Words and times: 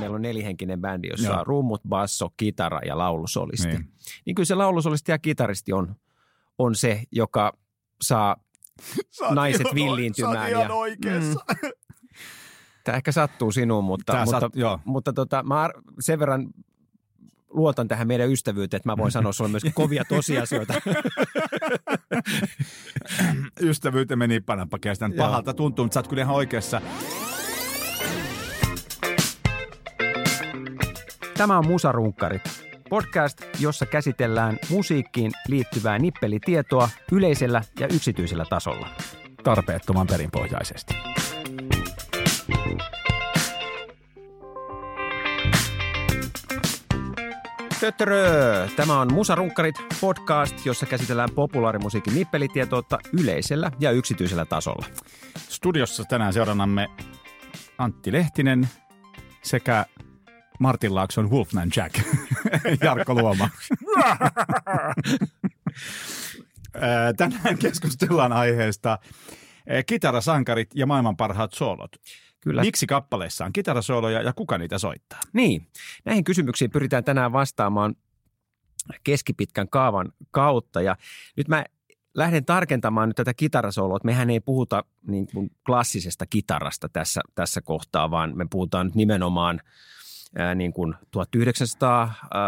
Meillä 0.00 0.14
on 0.16 0.22
nelihenkinen 0.22 0.80
bändi, 0.80 1.08
jossa 1.08 1.28
Joo. 1.28 1.40
on 1.40 1.46
rummut, 1.46 1.80
basso, 1.88 2.28
kitara 2.36 2.80
ja 2.86 2.98
laulusolisti. 2.98 3.66
Niin. 3.68 3.80
Niin. 3.80 3.92
niin 4.26 4.34
kyllä 4.34 4.46
se 4.46 4.54
laulusolisti 4.54 5.12
ja 5.12 5.18
kitaristi 5.18 5.72
on, 5.72 5.96
on 6.58 6.74
se, 6.74 7.02
joka 7.12 7.52
saa 8.02 8.36
naiset 9.30 9.66
villiintymään. 9.74 10.50
ja, 10.50 10.68
Mm, 11.20 11.34
tämä 12.84 12.96
ehkä 12.96 13.12
sattuu 13.12 13.52
sinuun, 13.52 13.84
mutta, 13.84 14.12
Tää 14.12 14.24
mutta, 14.24 14.40
sat- 14.46 14.50
joo. 14.54 14.80
mutta 14.84 15.12
tota, 15.12 15.42
mä 15.42 15.70
sen 16.00 16.18
verran 16.18 16.46
luotan 17.50 17.88
tähän 17.88 18.06
meidän 18.08 18.30
ystävyyteen, 18.30 18.78
että 18.78 18.88
mä 18.88 18.96
voin 18.96 19.12
sanoa 19.12 19.32
sulle 19.32 19.50
myös 19.50 19.62
kovia 19.74 20.04
tosiasioita. 20.04 20.74
Ystävyyteen 23.60 24.18
meni 24.18 24.40
panapakesta. 24.40 25.04
Joo. 25.06 25.16
Pahalta 25.16 25.54
tuntuu, 25.54 25.84
mutta 25.84 25.94
sä 25.94 26.00
oot 26.00 26.08
kyllä 26.08 26.22
ihan 26.22 26.36
oikeassa. 26.36 26.80
Tämä 31.40 31.58
on 31.58 31.66
Musarunkkarit, 31.66 32.42
podcast, 32.88 33.38
jossa 33.60 33.86
käsitellään 33.86 34.58
musiikkiin 34.70 35.32
liittyvää 35.48 35.98
nippelitietoa 35.98 36.88
yleisellä 37.12 37.62
ja 37.80 37.86
yksityisellä 37.86 38.44
tasolla. 38.50 38.88
Tarpeettoman 39.44 40.06
perinpohjaisesti. 40.06 40.94
Töttörö! 47.80 48.68
Tämä 48.76 49.00
on 49.00 49.12
Musarunkkarit 49.12 49.76
podcast, 50.00 50.66
jossa 50.66 50.86
käsitellään 50.86 51.30
populaarimusiikin 51.34 52.14
nippelitietoutta 52.14 52.98
yleisellä 53.20 53.72
ja 53.78 53.90
yksityisellä 53.90 54.44
tasolla. 54.44 54.86
Studiossa 55.36 56.04
tänään 56.04 56.32
seurannamme 56.32 56.88
Antti 57.78 58.12
Lehtinen 58.12 58.68
sekä 59.42 59.86
Martin 60.60 60.94
Laakson 60.94 61.30
Wolfman 61.30 61.70
Jack, 61.76 61.94
Jarkko 62.84 63.14
Luoma. 63.14 63.48
Ää, 66.80 67.12
Tänään 67.12 67.58
keskustellaan 67.58 68.32
aiheesta 68.32 68.98
kitarasankarit 69.86 70.70
ja 70.74 70.86
maailman 70.86 71.16
parhaat 71.16 71.52
soolot. 71.52 71.96
Kyllä. 72.40 72.62
Miksi 72.62 72.86
kappaleissa 72.86 73.44
on 73.44 73.52
kitarasooloja 73.52 74.22
ja 74.22 74.32
kuka 74.32 74.58
niitä 74.58 74.78
soittaa? 74.78 75.20
Niin, 75.32 75.66
näihin 76.04 76.24
kysymyksiin 76.24 76.70
pyritään 76.70 77.04
tänään 77.04 77.32
vastaamaan 77.32 77.94
keskipitkän 79.04 79.68
kaavan 79.68 80.12
kautta. 80.30 80.82
Ja 80.82 80.96
nyt 81.36 81.48
mä 81.48 81.64
lähden 82.14 82.44
tarkentamaan 82.44 83.08
nyt 83.08 83.16
tätä 83.16 83.34
kitarasooloa. 83.34 83.96
että 83.96 84.06
Mehän 84.06 84.30
ei 84.30 84.40
puhuta 84.40 84.84
niin 85.06 85.26
kuin 85.26 85.50
klassisesta 85.66 86.26
kitarasta 86.26 86.88
tässä, 86.88 87.20
tässä 87.34 87.60
kohtaa, 87.60 88.10
vaan 88.10 88.36
me 88.36 88.46
puhutaan 88.50 88.86
nyt 88.86 88.94
nimenomaan 88.94 89.60
ää, 90.38 90.54
niin 90.54 90.72
kuin 90.72 90.94
1900, 91.10 92.14
ää, 92.34 92.40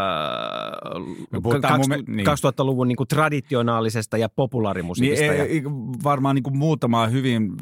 mi- 1.88 2.14
niin. 2.16 2.26
2000-luvun 2.26 2.88
niin 2.88 2.96
kuin 2.96 3.08
traditionaalisesta 3.08 4.16
ja 4.16 4.28
populaarimusiikista. 4.28 5.24
Niin, 5.26 5.38
ja, 5.38 5.44
ei, 5.44 5.62
varmaan 6.04 6.34
niin 6.34 6.42
kuin 6.42 6.56
muutamaa 6.56 7.06
hyvin 7.06 7.52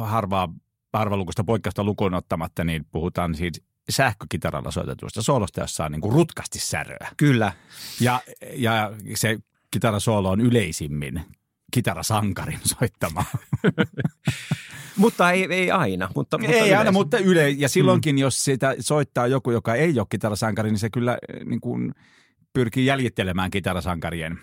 harvaa 0.00 0.48
harvalukuista 0.92 1.44
poikkeusta 1.44 1.84
lukuun 1.84 2.14
ottamatta, 2.14 2.64
niin 2.64 2.86
puhutaan 2.92 3.34
siitä 3.34 3.58
sähkökitaralla 3.90 4.70
soitetuista 4.70 5.22
soolosta, 5.22 5.60
jossa 5.60 5.84
on 5.84 5.92
niin 5.92 6.00
kuin 6.00 6.12
rutkasti 6.12 6.58
säröä. 6.58 7.08
Kyllä, 7.16 7.52
Ja, 8.00 8.20
ja 8.52 8.92
se 9.14 9.38
kitarasoolo 9.70 10.30
on 10.30 10.40
yleisimmin 10.40 11.22
kitarasankarin 11.78 12.60
soittama. 12.78 13.24
mutta 14.96 15.30
ei, 15.30 15.46
ei 15.50 15.70
aina. 15.70 16.08
Mutta, 16.14 16.38
mutta 16.38 16.52
ei 16.52 16.60
aina, 16.62 16.74
yleensä. 16.74 16.92
mutta 16.92 17.18
yle. 17.18 17.50
Ja 17.50 17.68
silloinkin, 17.68 18.14
mm. 18.14 18.18
jos 18.18 18.44
sitä 18.44 18.74
soittaa 18.80 19.26
joku, 19.26 19.50
joka 19.50 19.74
ei 19.74 19.98
ole 19.98 20.06
kitarasankari, 20.10 20.70
niin 20.70 20.78
se 20.78 20.90
kyllä 20.90 21.18
eh, 21.28 21.44
niin 21.44 21.60
kuin 21.60 21.94
pyrkii 22.52 22.86
jäljittelemään 22.86 23.50
kitarasankarien 23.50 24.38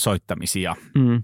soittamisia. 0.00 0.76
Mm. 0.94 1.22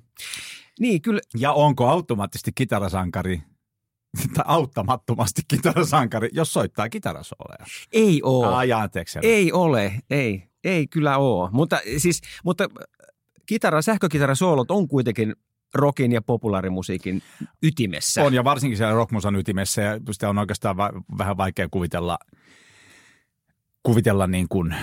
Niin, 0.80 1.02
kyllä, 1.02 1.20
Ja 1.38 1.52
onko 1.52 1.88
automaattisesti 1.88 2.50
kitarasankari 2.54 3.42
tai 4.34 4.44
auttamattomasti 4.46 5.42
kitarasankari, 5.48 6.28
jos 6.32 6.52
soittaa 6.52 6.88
kitarasooleja? 6.88 7.66
ei 7.92 8.20
ole. 8.22 8.54
Ai, 8.54 8.72
anteeksi. 8.72 9.18
Ei 9.22 9.52
ole, 9.52 9.92
ei, 10.10 10.48
ei 10.64 10.86
kyllä 10.86 11.18
ole. 11.18 11.50
Mutta 11.52 11.80
siis, 11.98 12.20
mutta 12.44 12.68
kitara, 13.46 13.82
sähkökitarasoolot 13.82 14.70
on 14.70 14.88
kuitenkin 14.88 15.34
rockin 15.74 16.12
ja 16.12 16.22
populaarimusiikin 16.22 17.22
ytimessä. 17.62 18.24
On 18.24 18.34
ja 18.34 18.44
varsinkin 18.44 18.76
siellä 18.76 18.94
rockmusan 18.94 19.36
ytimessä 19.36 19.82
ja 19.82 20.00
sitä 20.10 20.28
on 20.28 20.38
oikeastaan 20.38 20.76
va- 20.76 20.92
vähän 21.18 21.36
vaikea 21.36 21.68
kuvitella, 21.70 22.18
kuvitella 23.82 24.26
niin 24.26 24.46
kuin 24.48 24.74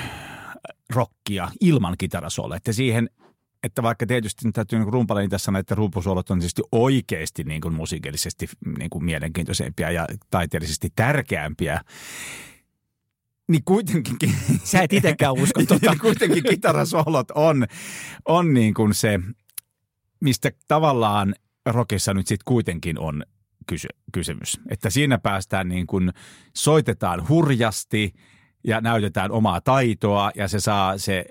rockia 0.90 1.52
ilman 1.62 1.96
kitarasooloja. 1.98 2.58
Että 2.58 2.74
siihen, 2.74 3.10
että 3.64 3.84
vaikka 3.84 4.06
tietysti 4.06 4.52
täytyy 4.52 4.80
niin 4.80 4.94
rumpalein 4.94 5.30
tässä 5.30 5.46
sanoa, 5.46 5.60
että 5.60 5.76
rumpusoolot 5.76 6.30
on 6.30 6.40
tietysti 6.40 6.62
oikeasti 6.72 7.44
niin 7.44 7.62
kuin 7.62 7.74
musiikillisesti 7.74 8.50
niin 8.78 8.90
kuin 8.90 9.06
mielenkiintoisempia 9.06 9.92
ja 9.92 10.08
taiteellisesti 10.32 10.90
tärkeämpiä, 10.96 11.82
niin 13.50 13.64
kuitenkin... 13.66 14.16
Sä 14.64 14.82
et 14.82 14.94
itsekään 14.94 15.34
usko 15.34 15.64
tota. 15.68 15.90
niin 15.92 16.00
kuitenkin 16.00 16.44
kitarasolot 16.44 17.32
on, 17.32 17.66
on 18.26 18.54
niin 18.54 18.74
kuin 18.74 18.94
se, 18.94 19.20
mistä 20.20 20.52
tavallaan 20.68 21.36
rockissa 21.66 22.14
nyt 22.14 22.28
sitten 22.28 22.46
kuitenkin 22.46 23.00
on 23.00 23.24
kysy- 23.68 23.98
kysymys. 24.12 24.60
Että 24.70 24.90
siinä 24.90 25.18
päästään 25.18 25.70
niin 25.70 25.88
kuin, 25.88 26.12
soitetaan 26.56 27.28
hurjasti 27.30 28.14
ja 28.64 28.82
näytetään 28.82 29.32
omaa 29.32 29.62
taitoa 29.62 30.32
ja 30.36 30.48
se 30.48 30.60
saa 30.60 30.98
se 30.98 31.26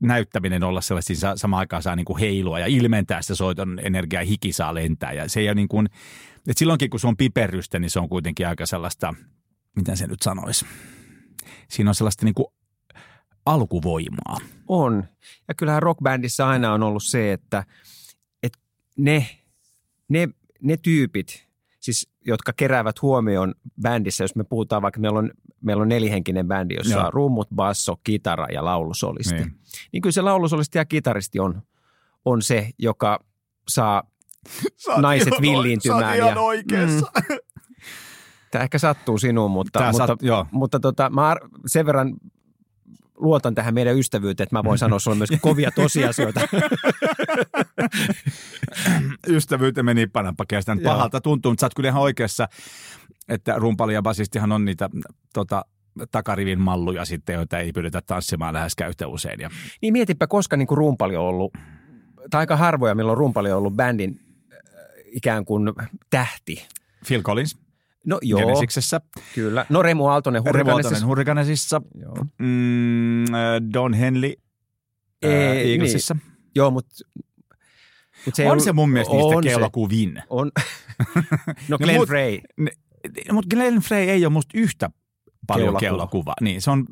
näyttäminen 0.00 0.64
olla 0.64 0.80
sellaista, 0.80 1.14
saa- 1.14 1.36
samaan 1.36 1.58
aikaan 1.58 1.82
saa 1.82 1.96
niin 1.96 2.04
kuin 2.04 2.20
heilua 2.20 2.58
ja 2.58 2.66
ilmentää 2.66 3.22
sitä 3.22 3.34
soiton 3.34 3.80
energiaa, 3.82 4.24
hiki 4.24 4.52
saa 4.52 4.74
lentää 4.74 5.12
ja 5.12 5.28
se 5.28 5.40
ei 5.40 5.48
ole 5.48 5.54
niin 5.54 5.68
kuin, 5.68 5.86
että 6.36 6.58
silloinkin 6.58 6.90
kun 6.90 7.00
se 7.00 7.06
on 7.06 7.16
piperrystä, 7.16 7.78
niin 7.78 7.90
se 7.90 8.00
on 8.00 8.08
kuitenkin 8.08 8.48
aika 8.48 8.66
sellaista, 8.66 9.14
miten 9.76 9.96
se 9.96 10.06
nyt 10.06 10.22
sanoisi, 10.22 10.66
siinä 11.68 11.90
on 11.90 11.94
sellaista 11.94 12.24
niin 12.24 12.34
kuin 12.34 12.46
alkuvoimaa. 13.46 14.36
On. 14.68 15.04
Ja 15.48 15.54
kyllähän 15.54 15.82
rockbändissä 15.82 16.46
aina 16.48 16.72
on 16.72 16.82
ollut 16.82 17.04
se, 17.04 17.32
että, 17.32 17.64
että 18.42 18.58
ne, 18.98 19.26
ne, 20.08 20.28
ne 20.62 20.76
tyypit, 20.76 21.46
siis 21.80 22.08
jotka 22.26 22.52
keräävät 22.52 23.02
huomioon 23.02 23.54
bändissä, 23.82 24.24
jos 24.24 24.36
me 24.36 24.44
puhutaan 24.44 24.82
vaikka 24.82 25.00
meillä 25.00 25.18
on, 25.18 25.30
meillä 25.60 25.82
on 25.82 25.88
nelihenkinen 25.88 26.48
bändi, 26.48 26.74
jossa 26.74 26.94
Joo. 26.94 27.06
on 27.06 27.12
rummut, 27.12 27.48
basso, 27.54 27.96
kitara 28.04 28.46
ja 28.52 28.64
laulusolisti. 28.64 29.34
Niin. 29.34 29.58
Niin, 29.92 30.02
kyllä 30.02 30.12
se 30.12 30.22
laulusolisti 30.22 30.78
ja 30.78 30.84
kitaristi 30.84 31.40
on, 31.40 31.62
on 32.24 32.42
se, 32.42 32.70
joka 32.78 33.24
saa 33.68 34.02
naiset 34.96 35.34
villiintymään. 35.40 36.18
ja, 36.18 36.34
Mm, 37.28 37.36
tämä 38.52 38.62
ehkä 38.64 38.78
sattuu 38.78 39.18
sinuun, 39.18 39.50
mutta, 39.50 39.90
mutta, 39.92 40.06
sat- 40.06 40.26
joo. 40.26 40.46
mutta 40.50 40.80
tota, 40.80 41.10
mä 41.10 41.36
sen 41.66 41.86
verran 41.86 42.14
luotan 43.16 43.54
tähän 43.54 43.74
meidän 43.74 43.98
ystävyyteen, 43.98 44.44
että 44.44 44.56
mä 44.56 44.64
voin 44.64 44.78
sanoa 44.78 44.98
sulle 44.98 45.16
myös 45.16 45.30
kovia 45.40 45.70
tosiasioita. 45.70 46.40
Ystävyyteen 49.28 49.84
meni 49.84 50.06
panapakesta. 50.06 50.72
Joo. 50.72 50.92
Pahalta 50.92 51.20
tuntuu, 51.20 51.52
mutta 51.52 51.60
sä 51.60 51.66
oot 51.66 51.74
kyllä 51.74 51.88
ihan 51.88 52.02
oikeassa, 52.02 52.48
että 53.28 53.54
rumpali 53.56 53.94
ja 53.94 54.02
basistihan 54.02 54.52
on 54.52 54.64
niitä 54.64 54.90
tota, 55.34 55.64
takarivin 56.10 56.60
malluja 56.60 57.04
sitten, 57.04 57.34
joita 57.34 57.58
ei 57.58 57.72
pyydetä 57.72 58.02
tanssimaan 58.06 58.54
läheskään 58.54 58.88
yhtä 58.88 59.06
usein. 59.06 59.40
Ja 59.40 59.50
niin 59.82 59.92
mietipä, 59.92 60.26
koska 60.26 60.56
niin 60.56 60.66
kuin 60.66 60.78
rumpali 60.78 61.16
on 61.16 61.24
ollut, 61.24 61.52
tai 62.30 62.40
aika 62.40 62.56
harvoja, 62.56 62.94
milloin 62.94 63.18
rumpali 63.18 63.52
on 63.52 63.58
ollut 63.58 63.76
bändin 63.76 64.20
äh, 64.52 64.58
ikään 65.12 65.44
kuin 65.44 65.72
tähti. 66.10 66.66
Phil 67.06 67.22
Collins 67.22 67.61
No 68.06 68.18
joo, 68.22 68.40
Genesiksessä, 68.40 69.00
kyllä. 69.34 69.66
No 69.68 69.82
Remu 69.82 70.06
Aaltonen 70.06 70.42
Revoltonen 70.46 70.66
Hurricanesissa. 70.74 71.06
Hurricanesissa, 71.06 71.82
Joo. 71.94 72.16
mm, 72.38 73.22
äh, 73.24 73.30
Don 73.72 73.94
Henley 73.94 74.32
äh, 75.24 75.30
Ei, 75.30 75.72
Eaglesissa. 75.72 76.16
Joo, 76.54 76.70
mutta 76.70 76.94
mut 78.26 78.34
se 78.34 78.44
on 78.46 78.50
ollut- 78.52 78.64
se 78.64 78.72
mun 78.72 78.90
mielestä 78.90 79.14
niistä 79.14 79.36
on 79.36 79.42
se. 79.44 79.48
kelokuvin. 79.48 80.22
On. 80.30 80.50
no 81.68 81.78
Glenn 81.78 82.00
muut- 82.00 82.06
Frey. 82.06 82.38
Mutta 83.32 83.56
Glenn 83.56 83.78
Frey 83.80 84.10
ei 84.10 84.24
ole 84.26 84.32
musta 84.32 84.58
yhtä 84.58 84.90
paljon 85.46 85.66
Keulakuva. 85.66 85.80
keulakuva. 85.80 86.34
Niin, 86.40 86.62
se 86.62 86.70
on 86.70 86.86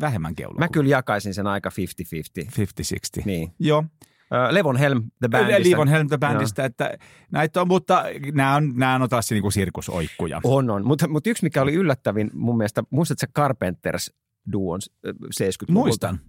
vähemmän 0.00 0.34
keulakuva. 0.34 0.64
Mä 0.64 0.68
kyllä 0.68 0.90
jakaisin 0.90 1.34
sen 1.34 1.46
aika 1.46 1.70
50-50. 2.40 2.46
50-60. 3.20 3.22
Niin. 3.24 3.52
Joo. 3.58 3.84
Levon 4.50 4.76
Helm 4.76 5.02
The 5.20 5.28
Bandista. 5.28 5.62
Livon 5.62 5.88
Helm 5.88 6.08
the 6.08 6.18
Bandista, 6.18 6.64
että 6.64 6.98
näitä 7.30 7.60
on, 7.60 7.68
mutta 7.68 8.04
nämä 8.32 8.54
on, 8.54 8.72
nämä 8.76 8.94
on 8.94 9.08
taas 9.08 9.30
niinku 9.30 9.50
sirkusoikkuja. 9.50 10.40
On, 10.44 10.70
on. 10.70 10.86
Mutta 10.86 11.08
mut 11.08 11.26
yksi, 11.26 11.44
mikä 11.44 11.62
oli 11.62 11.74
yllättävin 11.74 12.30
mun 12.34 12.56
mielestä, 12.56 12.82
muistatko 12.90 13.26
Carpenters 13.36 14.12
duon 14.52 14.80
ö, 15.06 15.12
70-luvulta? 15.12 15.72
Muistan. 15.72 16.20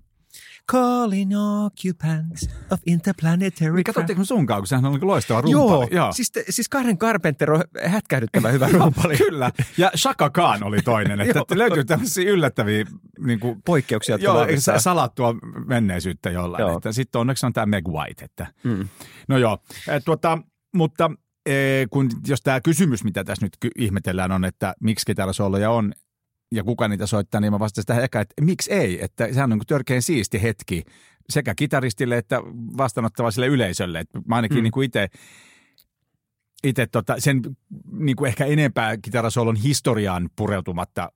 Calling 0.72 1.32
occupants 1.66 2.50
of 2.72 2.80
interplanetary 2.86 3.74
Niin, 3.74 3.84
Katsotteko 3.84 4.20
me 4.20 4.26
sunkaan, 4.26 4.62
kun 4.62 4.68
sehän 4.68 4.86
on 4.86 4.94
niin 4.94 5.08
loistava 5.08 5.42
rumpali. 5.42 5.88
Joo, 5.92 6.12
Siis, 6.12 6.32
te- 6.32 6.46
siis 6.50 6.70
Karen 6.70 6.98
Carpenter 6.98 7.52
on 7.52 7.64
hätkähdyttävän 7.86 8.54
hyvä 8.54 8.70
rumpali. 8.80 9.18
Kyllä. 9.18 9.52
Ja 9.78 9.92
Shaka 9.96 10.30
Khan 10.30 10.64
oli 10.64 10.82
toinen, 10.82 11.22
että 11.22 11.40
Joo. 11.40 11.46
löytyy 11.58 11.86
tämmöisiä 11.86 12.32
yllättäviä 12.32 12.86
niin 13.20 13.40
kuin, 13.40 13.62
Poikkeuksia 13.66 14.16
joo, 14.16 14.46
salattua 14.78 15.36
menneisyyttä 15.66 16.30
jollain. 16.30 16.62
Joo. 16.62 16.78
Että 16.78 16.92
sitten 16.92 17.22
onneksi 17.22 17.46
on 17.46 17.54
tämä 17.54 17.66
Meg 17.66 17.88
White. 17.88 18.26
Että. 18.26 18.48
Mm. 18.64 18.88
No 19.28 19.38
joo, 19.38 19.58
eh, 19.88 20.04
tuota, 20.06 20.38
mutta 20.76 21.12
kun, 21.90 22.10
jos 22.28 22.42
tämä 22.42 22.62
kysymys, 22.62 23.04
mitä 23.04 23.24
tässä 23.24 23.46
nyt 23.46 23.58
ihmetellään 23.78 24.32
on, 24.32 24.46
että 24.46 24.74
miksi 24.80 25.06
kitarasooloja 25.06 25.72
on 25.72 25.94
ja 26.56 26.64
kuka 26.64 26.88
niitä 26.88 27.08
soittaa, 27.08 27.42
niin 27.42 27.54
mä 27.54 27.60
vastaan 27.60 27.84
sitä 27.84 28.04
eka, 28.04 28.22
että 28.22 28.34
miksi 28.42 28.74
ei, 28.74 29.04
että 29.04 29.28
sehän 29.34 29.52
on 29.52 29.58
niin 29.58 29.68
törkeän 29.68 30.02
siisti 30.02 30.42
hetki 30.42 30.84
sekä 31.30 31.56
kitaristille 31.56 32.18
että 32.18 32.42
vastaanottavaiselle 32.78 33.48
yleisölle. 33.48 34.00
Että 34.00 34.20
mä 34.28 34.36
ainakin 34.36 34.58
Mm. 34.58 34.64
niin 34.64 34.84
itse 34.84 35.08
itse 36.64 36.88
tota, 36.88 37.16
sen 37.20 37.42
niin 37.92 38.16
kuin 38.16 38.28
ehkä 38.28 38.46
enempää 38.46 38.98
kitarasolon 38.98 39.56
historiaan 39.56 40.30
pureutumatta 40.36 41.12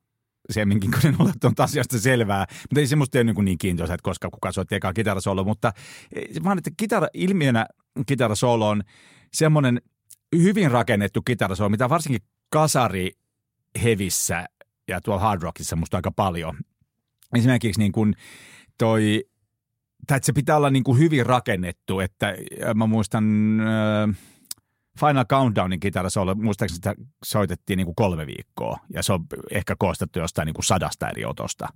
semminkin, 0.50 0.92
kun 0.92 1.06
en 1.06 1.16
ole 1.20 1.32
tuon 1.42 1.54
asiasta 1.58 2.00
selvää. 2.00 2.46
Mutta 2.62 2.80
ei 2.80 2.88
semmoista 2.88 3.18
ole 3.18 3.24
niin, 3.24 3.46
niin 3.46 3.58
kiintoisa, 3.58 3.94
että 3.94 4.04
koska 4.04 4.30
kuka 4.30 4.52
soitti 4.52 4.76
ekaa 4.76 4.94
kitarasolo. 4.94 5.44
Mutta 5.44 5.74
eh, 6.16 6.44
vaan, 6.44 6.58
että 6.58 6.72
kitara, 6.78 7.08
ilmiönä 7.14 7.66
kitarasolo 8.06 8.70
on 8.70 8.84
semmoinen 9.34 9.82
hyvin 10.36 10.72
rakennettu 10.72 11.22
kitarasolo, 11.22 11.70
mitä 11.70 11.90
varsinkin 11.90 12.22
kasari 12.50 13.12
hevissä 13.84 14.46
ja 14.88 15.02
tuolla 15.02 15.22
hard 15.22 15.42
rockissa 15.42 15.76
musta 15.76 15.98
aika 15.98 16.12
paljon. 16.12 16.58
Esimerkiksi 17.36 17.82
niin 17.82 17.92
kuin 17.92 18.16
toi, 18.78 19.24
tai 20.08 20.20
se 20.24 20.34
pitää 20.34 20.58
olla 20.58 20.70
niin 20.70 20.84
kuin 20.84 21.00
hyvin 21.00 21.26
rakennettu, 21.26 22.00
että 22.00 22.28
äh, 22.28 22.76
mä 22.76 22.88
muistan 22.88 23.26
äh, 23.60 24.18
Final 25.00 25.26
Countdownin 25.26 25.80
kitarasolo, 25.80 26.36
muistaakseni 26.36 26.76
sitä 26.76 26.96
soitettiin 27.26 27.78
niin 27.78 27.86
kuin 27.86 27.96
kolme 27.96 28.28
viikkoa 28.28 28.80
ja 28.94 29.04
se 29.04 29.14
on 29.14 29.26
ehkä 29.52 29.76
koostettu 29.80 30.20
jostain 30.20 30.46
niin 30.46 30.54
kuin 30.54 30.66
sadasta 30.66 31.10
eri 31.10 31.26
otosta. 31.26 31.68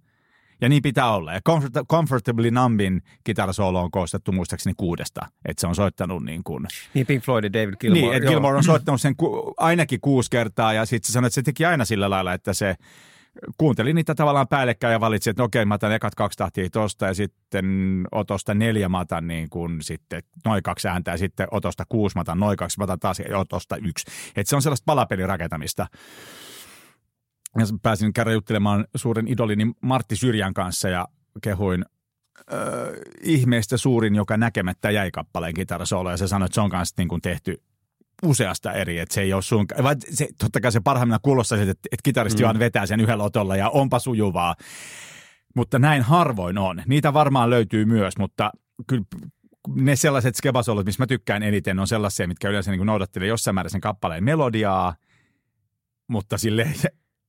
Ja 0.62 0.69
niin 0.69 0.81
pitää 0.81 1.12
olla. 1.13 1.34
Ja 1.34 1.40
Comfort- 1.50 1.86
Comfortably 1.90 2.52
Numbin 2.52 3.02
kitarasolo 3.24 3.81
on 3.81 3.92
koostettu 3.92 4.31
muistaakseni 4.31 4.74
kuudesta, 4.78 5.22
että 5.46 5.62
se 5.62 5.68
on 5.68 5.75
soittanut 5.75 6.24
niin 6.24 6.44
kuin 6.44 6.68
Niin 6.94 7.06
Pink 7.06 7.24
Floyd 7.24 7.44
ja 7.44 7.54
David 7.54 7.74
Gilmour. 7.80 8.02
niin, 8.02 8.13
että. 8.13 8.30
Gilmore 8.30 8.58
on 8.58 8.63
soittanut 8.74 9.02
sen 9.02 9.16
ku, 9.16 9.54
ainakin 9.58 10.02
kuusi 10.02 10.30
kertaa 10.30 10.74
ja 10.74 10.86
sitten 10.86 11.08
se 11.08 11.13
sanoi, 11.13 11.28
että 11.28 11.36
se 11.36 11.42
teki 11.42 11.66
aina 11.66 11.86
sillä 11.86 12.10
lailla, 12.10 12.34
että 12.34 12.54
se 12.54 12.75
kuunteli 13.58 13.94
niitä 13.94 14.16
tavallaan 14.16 14.48
päällekkäin 14.48 14.92
ja 14.92 15.00
valitsi, 15.00 15.30
että 15.30 15.44
okei, 15.44 15.66
mä 15.66 15.74
otan 15.74 15.92
ekat 15.92 16.16
kaksi 16.16 16.38
tahtia 16.38 16.69
tosta 16.69 17.06
ja 17.06 17.13
sitten 17.13 17.66
otosta 18.12 18.54
neljä 18.54 18.90
mä 18.90 19.00
otan 19.00 19.28
niin 19.28 19.50
kuin 19.50 19.81
sitten 19.81 20.24
noin 20.46 20.63
kaksi 20.63 20.88
ääntä 20.88 21.12
ja 21.12 21.18
sitten 21.18 21.48
otosta 21.52 21.84
kuusi 21.90 22.16
mä 22.16 22.22
otan 22.22 22.40
noin 22.40 22.58
kaksi, 22.58 22.78
mä 22.80 22.84
otan 22.84 23.00
taas 23.00 23.22
otosta 23.36 23.78
yksi. 23.78 24.06
Että 24.36 24.50
se 24.50 24.56
on 24.56 24.62
sellaista 24.62 24.86
palapelin 24.86 25.28
rakentamista. 25.28 25.88
Ja 27.57 27.65
pääsin 27.81 28.13
kerran 28.13 28.33
juttelemaan 28.33 28.86
suuren 28.95 29.27
idolini 29.27 29.71
Martti 29.81 30.15
Syrjän 30.15 30.53
kanssa 30.53 30.89
ja 30.89 31.07
kehuin 31.44 31.86
äh, 32.53 32.57
ihmeestä 33.21 33.77
suurin, 33.77 34.15
joka 34.15 34.38
näkemättä 34.38 34.92
jäi 34.92 35.12
kappaleen 35.12 35.53
kitarasolo 35.53 36.12
ja 36.12 36.18
se 36.18 36.27
sanoi, 36.27 36.45
että 36.45 36.56
se 36.56 36.62
on 36.62 36.69
kanssa 36.69 36.95
niin 36.98 37.07
kuin 37.07 37.21
tehty 37.21 37.62
useasta 38.24 38.74
eri, 38.74 39.00
että 39.00 39.13
se 39.15 39.21
ei 39.21 39.33
ole 39.33 39.42
sun, 39.42 39.65
vai 39.83 39.95
se, 40.09 40.27
totta 40.39 40.62
kai 40.62 40.71
se 40.71 40.80
parhaimmillaan 40.80 41.19
kuulostaa 41.21 41.57
että, 41.57 41.71
että 41.71 42.03
kitaristi 42.03 42.42
mm. 42.42 42.45
vaan 42.45 42.59
vetää 42.59 42.86
sen 42.86 43.00
yhdellä 43.00 43.24
otolla 43.24 43.56
ja 43.56 43.69
onpa 43.69 44.00
sujuvaa, 44.00 44.56
mutta 45.56 45.80
näin 45.80 46.01
harvoin 46.01 46.57
on. 46.57 46.83
Niitä 46.88 47.13
varmaan 47.13 47.50
löytyy 47.50 47.86
myös, 47.86 48.18
mutta 48.18 48.51
kyllä 48.88 49.03
ne 49.75 49.95
sellaiset 49.95 50.36
skebasolot, 50.36 50.86
missä 50.86 51.03
mä 51.03 51.07
tykkään 51.07 51.44
eniten, 51.44 51.80
on 51.80 51.88
sellaisia, 51.88 52.27
mitkä 52.27 52.50
yleensä 52.50 52.71
niin 52.71 52.86
noudattelee 52.86 53.27
jossain 53.27 53.56
määrin 53.56 53.71
sen 53.71 53.81
kappaleen 53.81 54.24
melodiaa, 54.24 54.95
mutta 56.07 56.38
sille 56.38 56.68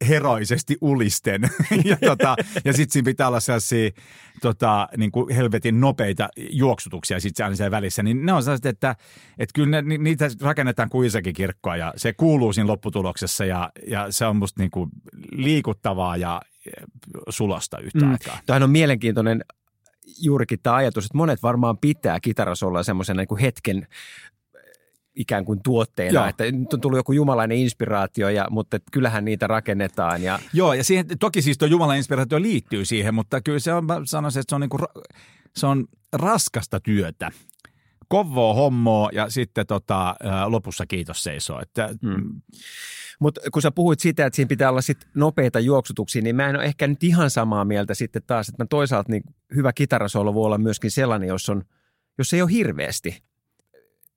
heroisesti 0.08 0.76
ulisten. 0.80 1.42
ja 1.84 1.96
tota, 2.06 2.36
ja 2.64 2.72
sitten 2.72 2.92
siinä 2.92 3.04
pitää 3.04 3.28
olla 3.28 3.40
sellaisia 3.40 3.90
tota, 4.40 4.88
niin 4.96 5.12
kuin 5.12 5.34
helvetin 5.34 5.80
nopeita 5.80 6.28
juoksutuksia 6.36 7.20
sitten 7.20 7.44
aina 7.44 7.56
siellä 7.56 7.70
välissä. 7.70 8.02
Niin 8.02 8.26
ne 8.26 8.32
on 8.32 8.42
sellaiset, 8.42 8.66
että, 8.66 8.96
että 9.38 9.52
kyllä 9.54 9.68
ne, 9.68 9.82
ni- 9.82 9.98
niitä 9.98 10.28
rakennetaan 10.40 10.88
kuin 10.88 11.06
isäkin 11.06 11.34
kirkkoa 11.34 11.76
ja 11.76 11.92
se 11.96 12.12
kuuluu 12.12 12.52
siinä 12.52 12.66
lopputuloksessa 12.66 13.44
ja, 13.44 13.70
ja 13.86 14.06
se 14.10 14.26
on 14.26 14.36
musta 14.36 14.62
niin 14.62 14.70
kuin 14.70 14.90
liikuttavaa 15.32 16.16
ja 16.16 16.42
sulosta 17.28 17.78
yhtä 17.78 18.04
Mm. 18.04 18.12
aikaa. 18.12 18.38
Tämähän 18.46 18.62
on 18.62 18.70
mielenkiintoinen 18.70 19.44
juurikin 20.22 20.58
tämä 20.62 20.76
ajatus, 20.76 21.04
että 21.04 21.18
monet 21.18 21.42
varmaan 21.42 21.78
pitää 21.78 22.20
kitarasolla 22.20 22.82
semmoisen 22.82 23.16
niin 23.16 23.38
hetken 23.40 23.86
ikään 25.14 25.44
kuin 25.44 25.60
tuotteena, 25.64 26.20
Joo. 26.20 26.28
että 26.28 26.44
nyt 26.44 26.74
on 26.74 26.80
tullut 26.80 26.98
joku 26.98 27.12
jumalainen 27.12 27.58
inspiraatio, 27.58 28.28
ja, 28.28 28.46
mutta 28.50 28.78
kyllähän 28.92 29.24
niitä 29.24 29.46
rakennetaan. 29.46 30.22
Ja, 30.22 30.38
Joo, 30.52 30.74
ja 30.74 30.84
siihen, 30.84 31.06
toki 31.20 31.42
siis 31.42 31.58
tuo 31.58 31.68
Jumalan 31.68 31.96
inspiraatio 31.96 32.42
liittyy 32.42 32.84
siihen, 32.84 33.14
mutta 33.14 33.40
kyllä 33.40 33.58
se 33.58 33.72
on, 33.72 33.84
mä 33.84 34.00
sanoisin, 34.04 34.40
että 34.40 34.50
se 34.50 34.54
on, 34.54 34.60
niinku, 34.60 34.78
se 35.56 35.66
on 35.66 35.84
raskasta 36.12 36.80
työtä. 36.80 37.30
Kovoo 38.08 38.54
hommoa 38.54 39.08
ja 39.12 39.30
sitten 39.30 39.66
tota, 39.66 40.16
lopussa 40.46 40.86
kiitos 40.86 41.22
seisoo. 41.22 41.60
Että, 41.60 41.94
mm. 42.02 42.42
Mutta 43.20 43.40
kun 43.52 43.62
sä 43.62 43.70
puhuit 43.70 44.00
sitä, 44.00 44.26
että 44.26 44.36
siinä 44.36 44.48
pitää 44.48 44.70
olla 44.70 44.80
sit 44.80 44.98
nopeita 45.14 45.60
juoksutuksia, 45.60 46.22
niin 46.22 46.36
mä 46.36 46.48
en 46.48 46.56
ole 46.56 46.64
ehkä 46.64 46.86
nyt 46.86 47.04
ihan 47.04 47.30
samaa 47.30 47.64
mieltä 47.64 47.94
sitten 47.94 48.22
taas, 48.26 48.48
että 48.48 48.62
mä 48.62 48.66
toisaalta 48.70 49.12
niin 49.12 49.22
hyvä 49.54 49.72
kitarasolo 49.72 50.34
voi 50.34 50.44
olla 50.46 50.58
myöskin 50.58 50.90
sellainen, 50.90 51.28
jos, 51.28 51.48
on, 51.48 51.62
jos 52.18 52.34
ei 52.34 52.42
ole 52.42 52.50
hirveästi. 52.50 53.22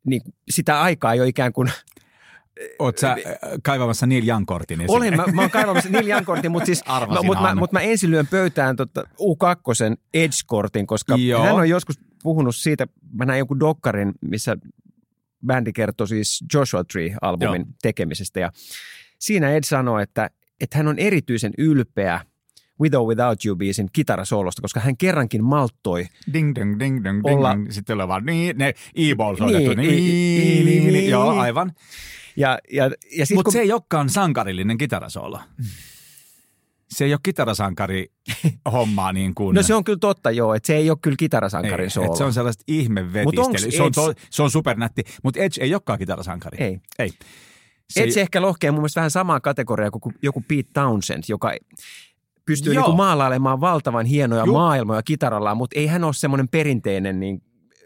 Niin 0.06 0.22
sitä 0.50 0.82
aikaa 0.82 1.14
ei 1.14 1.20
ole 1.20 1.28
ikään 1.28 1.54
kuin 1.54 1.72
Oot 2.80 2.98
sä 2.98 3.10
ää, 3.10 3.18
kaivamassa 3.64 4.08
Neil 4.08 4.28
Young-kortin 4.28 4.82
esille? 4.82 4.98
Olen, 4.98 5.18
mä, 5.18 5.26
mä 5.34 5.42
oon 5.42 5.52
kaivamassa 5.52 5.90
Neil 5.90 6.08
Young-kortin, 6.08 6.52
mutta 6.52 6.66
siis, 6.66 6.84
Arvasinhan. 6.86 7.26
mutta 7.26 7.44
mä, 7.44 7.56
mut 7.56 7.72
mä 7.72 7.80
ensin 7.82 8.12
lyön 8.12 8.28
pöytään 8.28 8.76
tota 8.76 9.02
U2 9.02 9.98
Edge-kortin, 10.14 10.88
koska 10.88 11.16
Joo. 11.16 11.44
hän 11.44 11.56
on 11.56 11.70
joskus 11.70 12.00
puhunut 12.24 12.56
siitä, 12.56 12.88
mä 13.14 13.26
näin 13.26 13.40
joku 13.40 13.60
dokkarin, 13.60 14.14
missä 14.22 14.58
bändi 15.46 15.74
kertoi 15.74 16.08
siis 16.08 16.44
Joshua 16.54 16.84
Tree-albumin 16.84 17.62
Joo. 17.62 17.76
tekemisestä 17.82 18.40
ja 18.40 18.52
siinä 19.20 19.52
Ed 19.52 19.64
sanoi, 19.64 20.04
että, 20.04 20.30
että 20.62 20.78
hän 20.78 20.88
on 20.88 21.00
erityisen 21.00 21.54
ylpeä 21.58 22.22
With 22.82 22.96
or 22.96 23.08
Without 23.08 23.46
You 23.46 23.56
biisin 23.56 23.88
kitarasoolosta, 23.94 24.62
koska 24.62 24.80
hän 24.80 24.98
kerrankin 24.98 25.44
malttoi 25.44 26.06
Ding, 26.34 26.56
ding, 26.56 26.80
ding, 26.80 27.04
ding, 27.04 27.22
ding. 27.24 27.38
Olla- 27.38 27.58
Sitten 27.70 27.94
tulee 27.96 28.08
vaan 28.08 28.26
niin, 28.26 28.58
ne 28.58 28.74
e-ball 28.96 29.36
soitettu. 29.36 29.74
Niin, 29.74 29.78
Niin, 29.78 30.04
niin, 30.04 30.66
niin, 30.66 30.84
niin, 30.84 30.94
niin. 30.94 31.10
Joo, 31.10 31.30
aivan. 31.40 31.72
ja, 32.36 32.60
ja, 32.72 32.84
ja 33.18 33.26
Mutta 33.34 33.44
kun, 33.44 33.54
se 33.54 33.60
ei 33.60 33.72
olekaan 33.72 34.10
sankarillinen 34.10 34.78
kitarasoolo. 34.78 35.40
Se 36.90 37.06
ei 37.06 37.14
ole 37.14 37.20
kitarasankari 37.24 38.12
hommaa 38.74 39.14
niin 39.14 39.36
kuin... 39.36 39.56
No 39.56 39.64
se 39.64 39.74
on 39.74 39.84
kyllä 39.84 40.00
totta 40.00 40.32
joo, 40.32 40.54
että 40.54 40.68
se 40.68 40.76
ei 40.76 40.90
ole 40.90 40.98
kyllä 41.02 41.16
kitarasankarin 41.20 41.84
ei, 41.84 41.90
soolo. 41.90 42.16
se 42.16 42.24
on 42.24 42.34
sellaista 42.34 42.64
Mut 42.68 42.70
onks 42.70 42.84
ihmevetistelyä. 42.84 43.72
Se 43.78 43.84
on, 43.84 43.92
to, 43.92 44.14
se 44.30 44.44
on 44.44 44.52
supernätti, 44.52 45.04
mutta 45.24 45.40
Edge 45.40 45.62
ei 45.64 45.74
olekaan 45.74 46.00
kitarasankari. 46.00 46.58
Ei. 46.64 46.80
ei. 47.00 47.12
Se 47.90 48.04
Edge 48.04 48.22
ehkä 48.22 48.42
lohkee 48.42 48.72
mun 48.72 48.80
mielestä 48.80 49.00
vähän 49.00 49.12
samaa 49.12 49.40
kategoriaa 49.40 49.92
kuin 49.92 50.16
joku 50.22 50.42
Pete 50.48 50.70
Townsend, 50.74 51.24
joka 51.28 51.52
pystyy 52.46 52.74
Joo. 52.74 52.84
niinku 52.84 52.98
maalailemaan 52.98 53.62
valtavan 53.62 54.06
hienoja 54.06 54.46
Juu. 54.46 54.56
maailmoja 54.56 55.04
kitarallaan, 55.04 55.58
mutta 55.58 55.80
ei 55.80 55.88
hän 55.88 56.04
ole 56.04 56.14
semmoinen 56.14 56.48
perinteinen 56.50 57.20
niin, 57.20 57.42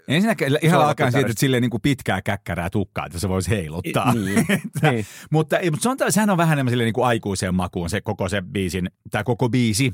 Ensinnäkin 0.07 0.57
ihan 0.61 0.81
alkaen 0.85 1.11
siitä, 1.11 1.29
että 1.29 1.39
silleen 1.39 1.61
niin 1.61 1.69
kuin 1.69 1.81
pitkää 1.81 2.21
käkkärää 2.21 2.69
tukkaa, 2.69 3.05
että 3.05 3.19
se 3.19 3.29
voisi 3.29 3.49
heiluttaa. 3.49 4.13
niin, 4.13 4.45
niin. 4.81 5.05
mutta, 5.31 5.57
mutta 5.71 5.83
se 5.83 5.89
on, 5.89 5.97
sehän 6.09 6.29
on 6.29 6.37
vähän 6.37 6.53
enemmän 6.53 6.71
silleen 6.71 6.85
niin 6.87 6.93
kuin 6.93 7.05
aikuiseen 7.07 7.55
makuun 7.55 7.89
se 7.89 8.01
koko 8.01 8.29
se 8.29 8.41
biisin, 8.41 8.89
tämä 9.11 9.23
koko 9.23 9.49
biisi 9.49 9.93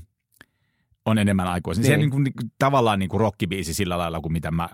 on 1.05 1.17
enemmän 1.17 1.47
aikuisen. 1.47 1.83
Se 1.85 1.91
on 1.93 1.99
Niin. 1.99 1.99
niin 1.99 2.11
kuin, 2.11 2.23
niin 2.23 2.33
kuin, 2.33 2.51
tavallaan 2.59 2.99
niin 2.99 3.09
kuin 3.09 3.19
rockibiisi 3.19 3.73
sillä 3.73 3.97
lailla 3.97 4.21
kuin 4.21 4.33
mitä 4.33 4.51
mä, 4.51 4.69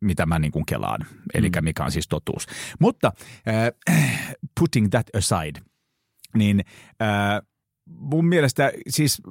mitä 0.00 0.26
mä 0.26 0.38
niin 0.38 0.52
kuin 0.52 0.66
kelaan, 0.66 1.00
eli 1.34 1.48
Mm. 1.50 1.64
mikä 1.64 1.84
on 1.84 1.92
siis 1.92 2.08
totuus. 2.08 2.46
Mutta 2.78 3.12
äh, 3.48 4.06
putting 4.60 4.88
that 4.90 5.06
aside, 5.16 5.60
niin 6.36 6.60
äh, 7.02 7.42
mun 7.90 8.26
mielestä 8.26 8.72
siis 8.88 9.22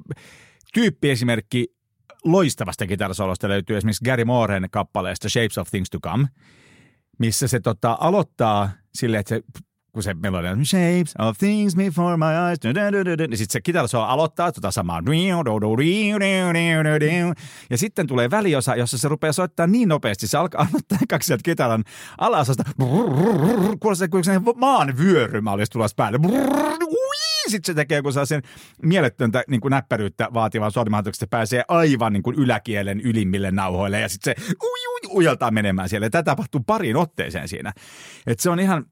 tyyppiesimerkki 0.74 1.68
loistavasta 2.26 2.88
kitarasolosta 2.88 3.50
löytyy 3.50 3.78
esimerkiksi 3.78 4.06
Gary 4.06 4.26
Mooren 4.26 4.68
kappaleesta 4.72 5.30
Shapes 5.30 5.58
of 5.58 5.70
Things 5.70 5.90
to 5.90 6.00
Come, 6.00 6.28
missä 7.20 7.48
se 7.48 7.60
tota, 7.60 7.98
aloittaa 8.00 8.70
silleen, 8.94 9.20
että 9.20 9.36
se 9.36 9.42
kun 9.92 10.04
se 10.04 10.14
melodia 10.14 10.52
on 10.52 10.66
Shapes 10.66 11.14
of 11.20 11.38
things 11.38 11.76
before 11.76 12.18
my 12.18 12.26
eyes. 12.26 12.60
Niin 12.64 13.38
sitten 13.38 13.54
se 13.54 13.62
kitaraso 13.62 14.02
aloittaa 14.02 14.52
tota 14.52 14.72
samaa. 14.72 15.02
Ja 17.70 17.78
sitten 17.78 18.08
tulee 18.08 18.30
väliosa, 18.30 18.76
jossa 18.76 18.98
se 18.98 19.08
rupeaa 19.08 19.34
soittaa 19.34 19.68
niin 19.68 19.90
nopeasti. 19.90 20.28
Se 20.28 20.38
alkaa 20.38 20.62
aloittaa 20.72 20.98
kaksi 21.10 21.28
sieltä 21.28 21.42
kitaran 21.44 21.84
alasasta. 22.18 22.64
Kuulostaa 23.80 24.08
kuin 24.08 24.24
se 24.24 24.42
maan 24.56 24.98
vyörymä 24.98 25.52
olisi 25.52 25.72
tulossa 25.72 25.96
päälle. 25.96 26.20
Sitten 27.50 27.74
se 27.74 27.74
tekee 27.74 27.96
joku 27.96 28.12
sen 28.12 28.42
mieletöntä 28.82 29.44
niin 29.48 29.62
kuin 29.62 29.72
näppäryyttä 29.72 30.28
vaativan 30.34 30.72
sormihantuksen, 30.72 31.26
että 31.26 31.38
pääsee 31.38 31.64
aivan 31.68 32.14
niin 32.14 32.24
kuin 32.24 32.36
yläkielen 32.36 33.02
ylimmille 33.02 33.52
nauhoille 33.52 34.00
ja 34.00 34.10
sitten 34.10 34.36
se 34.38 34.56
ui, 34.64 34.80
ui, 34.88 35.18
ujaltaa 35.18 35.52
menemään 35.52 35.90
siellä. 35.90 36.10
Tätä 36.10 36.24
tapahtuu 36.24 36.62
pariin 36.68 36.96
otteeseen 36.96 37.48
siinä. 37.48 37.74
Et 38.28 38.40
se 38.40 38.50
on 38.50 38.60
ihan 38.60 38.86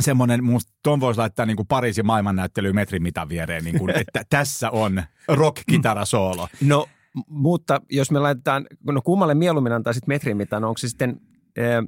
semmoinen, 0.00 0.44
musta 0.44 0.72
ton 0.82 1.00
voisi 1.00 1.18
laittaa 1.18 1.46
niin 1.46 1.56
kuin 1.56 1.66
Pariisin 1.66 2.06
maailmannäyttelyyn 2.06 2.74
metrin 2.74 3.02
mitan 3.02 3.28
viereen, 3.28 3.64
niin 3.64 3.78
kuin, 3.78 3.90
että 3.90 4.24
tässä 4.30 4.70
on 4.70 5.02
rock-kitarasoolo. 5.28 6.48
No, 6.60 6.86
mutta 7.28 7.80
jos 7.90 8.10
me 8.10 8.18
laitetaan, 8.18 8.66
no 8.86 9.02
kummalle 9.02 9.34
mieluummin 9.34 9.72
antaa 9.72 9.92
sitten 9.92 10.14
metrin 10.14 10.36
mitan, 10.36 10.64
onko 10.64 10.78
se 10.78 10.88
sitten 10.88 11.20
äh, 11.58 11.84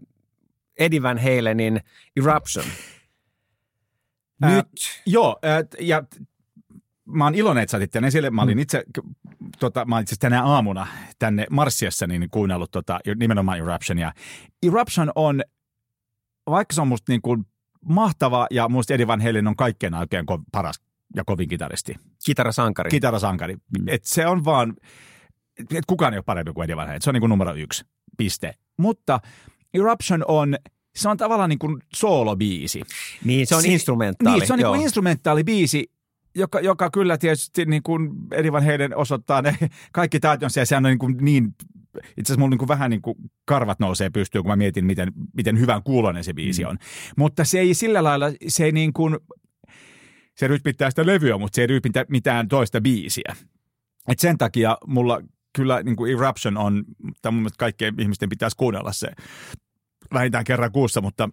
Eddie 0.79 1.03
Van 1.03 1.19
Halenin 1.19 1.81
Eruption? 2.17 2.67
Nyt. 4.41 4.67
joo, 5.07 5.39
ää, 5.43 5.63
ja 5.81 6.03
mä 7.07 7.25
oon 7.25 7.35
iloinen, 7.35 7.63
että 7.63 7.71
sä 7.71 7.77
otit 7.77 7.91
tänne 7.91 8.09
esille. 8.09 8.31
Mä 8.31 8.43
olin 8.43 8.59
itse, 8.59 8.85
tota, 9.59 9.85
mä 9.85 10.01
itse 10.01 10.17
tänä 10.19 10.45
aamuna 10.45 10.87
tänne 11.19 11.47
Marsiassa 11.51 12.07
niin 12.07 12.29
kuunnellut 12.31 12.71
tota, 12.71 13.01
nimenomaan 13.17 13.59
Eruptionia. 13.59 14.13
Eruption 14.63 15.13
on, 15.15 15.43
vaikka 16.51 16.75
se 16.75 16.81
on 16.81 16.89
musta 16.89 17.13
niin 17.13 17.23
kuin 17.23 17.45
mahtava 17.89 18.47
ja 18.51 18.69
musta 18.69 18.95
Eddie 18.95 19.07
Van 19.07 19.23
Halen 19.23 19.49
on 19.49 19.57
kaikkein 19.57 19.95
oikein 19.95 20.25
paras 20.53 20.81
ja 21.17 21.25
kovin 21.25 21.49
kitaristi. 21.49 21.95
Kitarasankari. 22.25 22.91
Kitarasankari. 22.91 23.55
Mm. 23.55 23.89
Et 23.89 24.05
se 24.05 24.27
on 24.27 24.45
vaan, 24.45 24.77
et 25.59 25.87
kukaan 25.87 26.15
ei 26.15 26.19
ole 26.19 26.25
parempi 26.25 26.53
kuin 26.53 26.65
Eddie 26.65 26.77
Van 26.77 26.87
Halen. 26.87 27.03
Se 27.03 27.11
on 27.11 27.15
niin 27.15 27.21
kuin 27.21 27.31
numero 27.31 27.55
yksi 27.55 27.85
piste. 28.17 28.55
Mutta 28.77 29.21
Eruption 29.75 30.25
on, 30.29 30.57
se 30.97 31.09
on 31.09 31.17
tavallaan 31.17 31.51
niin 31.51 31.59
kuin 31.59 31.83
soolobiisi. 31.95 32.83
niin, 33.25 33.47
se 33.47 33.55
on 33.55 33.63
Si- 33.63 33.73
instrumentaali. 33.73 34.39
Niin, 34.39 34.47
se 34.47 34.53
on 34.53 34.59
niin 34.59 34.67
kuin 34.67 34.81
instrumentaali 34.81 35.45
biisi, 35.45 35.91
joka, 36.35 36.61
joka 36.61 36.91
kyllä 36.91 37.19
tietysti 37.19 37.65
niin 37.65 37.83
kuin 37.83 38.11
Eddie 38.33 38.53
Van 38.53 38.65
Halen 38.65 38.97
osoittaa 38.97 39.43
ne 39.43 39.57
kaikki 39.93 40.21
taitonsa 40.21 40.61
ja 40.61 40.67
sehän 40.67 40.87
on 40.87 40.91
niin, 40.91 40.99
kuin 40.99 41.17
niin 41.21 41.55
itse 42.17 42.23
asiassa 42.23 42.39
mulla 42.39 42.51
niin 42.51 42.59
kuin 42.59 42.69
vähän 42.69 42.91
niin 42.91 43.03
kuin 43.03 43.17
karvat 43.45 43.81
nousee 43.81 44.11
pystyyn, 44.11 44.45
kun 44.45 44.53
mä 44.53 44.57
mietin, 44.57 44.85
miten, 44.87 45.13
miten 45.37 45.61
hyvän 45.61 45.83
kuulonen 45.83 46.25
se 46.25 46.35
biisi 46.35 46.65
on. 46.65 46.79
Mutta 47.17 47.45
se 47.45 47.59
ei 47.59 47.75
sillä 47.75 48.05
lailla, 48.05 48.27
se 48.49 48.65
ei 48.65 48.73
niin 48.73 48.93
kuin, 48.93 49.17
se 50.35 50.47
rytmittää 50.49 50.91
sitä 50.91 51.07
levyä, 51.07 51.39
mutta 51.39 51.57
se 51.57 51.61
ei 51.61 51.67
rytmittää 51.67 52.05
mitään 52.09 52.49
toista 52.49 52.81
biisiä. 52.81 53.37
Et 54.09 54.19
sen 54.19 54.39
takia 54.39 54.79
mulla 54.87 55.21
kyllä 55.53 55.83
niin 55.83 55.97
kuin 55.97 56.13
Eruption 56.13 56.57
on, 56.57 56.85
tai 57.23 57.33
mun 57.33 57.41
mielestä 57.43 57.59
kaikkien 57.59 57.95
ihmisten 58.01 58.29
pitäisi 58.29 58.57
kuunnella 58.57 58.93
se 58.93 59.09
vähintään 60.15 60.45
kerran 60.45 60.73
kuussa, 60.73 61.01
mutta 61.01 61.29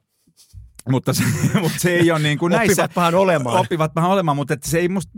mutta 0.90 1.14
se, 1.14 1.24
mutta 1.62 1.80
se 1.80 1.96
ei 1.96 2.12
ole 2.12 2.20
niin 2.20 2.38
kuin 2.38 2.52
näissä... 2.52 2.72
Oppivatpahan 2.72 3.16
olemaan. 3.16 3.60
Oppivatpahan 3.60 4.12
olemaan, 4.12 4.36
mutta 4.36 4.54
että 4.54 4.70
se, 4.70 4.80
ei 4.80 4.90
musta, 4.90 5.12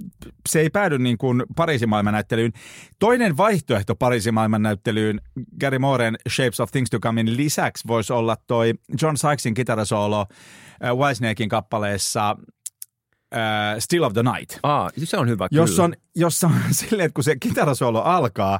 se 0.50 0.60
ei 0.60 0.70
päädy 0.70 0.98
niin 0.98 1.18
kuin 1.18 1.44
Pariisin 1.56 1.90
maailmannäyttelyyn. 1.90 2.52
Toinen 3.00 3.38
vaihtoehto 3.38 3.96
Pariisin 3.96 4.34
maailmannäyttelyyn 4.34 5.22
Gary 5.60 5.80
Mooren 5.80 6.16
Shapes 6.30 6.60
of 6.60 6.72
Things 6.72 6.90
to 6.90 7.00
Comein 7.00 7.38
lisäksi 7.38 7.88
voisi 7.88 8.14
olla 8.14 8.38
toi 8.48 8.74
John 9.02 9.18
Sykesin 9.18 9.54
kitarasoolo 9.54 10.26
äh, 10.84 10.96
Whitesnakein 10.98 11.50
kappaleessa 11.50 12.36
äh, 13.36 13.40
Still 13.80 14.04
of 14.04 14.14
the 14.14 14.24
Night. 14.24 14.60
Aa, 14.64 14.90
se 15.04 15.18
on 15.18 15.30
hyvä, 15.30 15.48
Jos 15.52 15.70
kyllä. 15.70 15.84
on, 15.84 15.94
jossa 16.16 16.48
on 16.48 16.54
silleen, 16.72 17.06
että 17.06 17.14
kun 17.16 17.24
se 17.24 17.36
kitarasoolo 17.40 18.02
alkaa, 18.02 18.60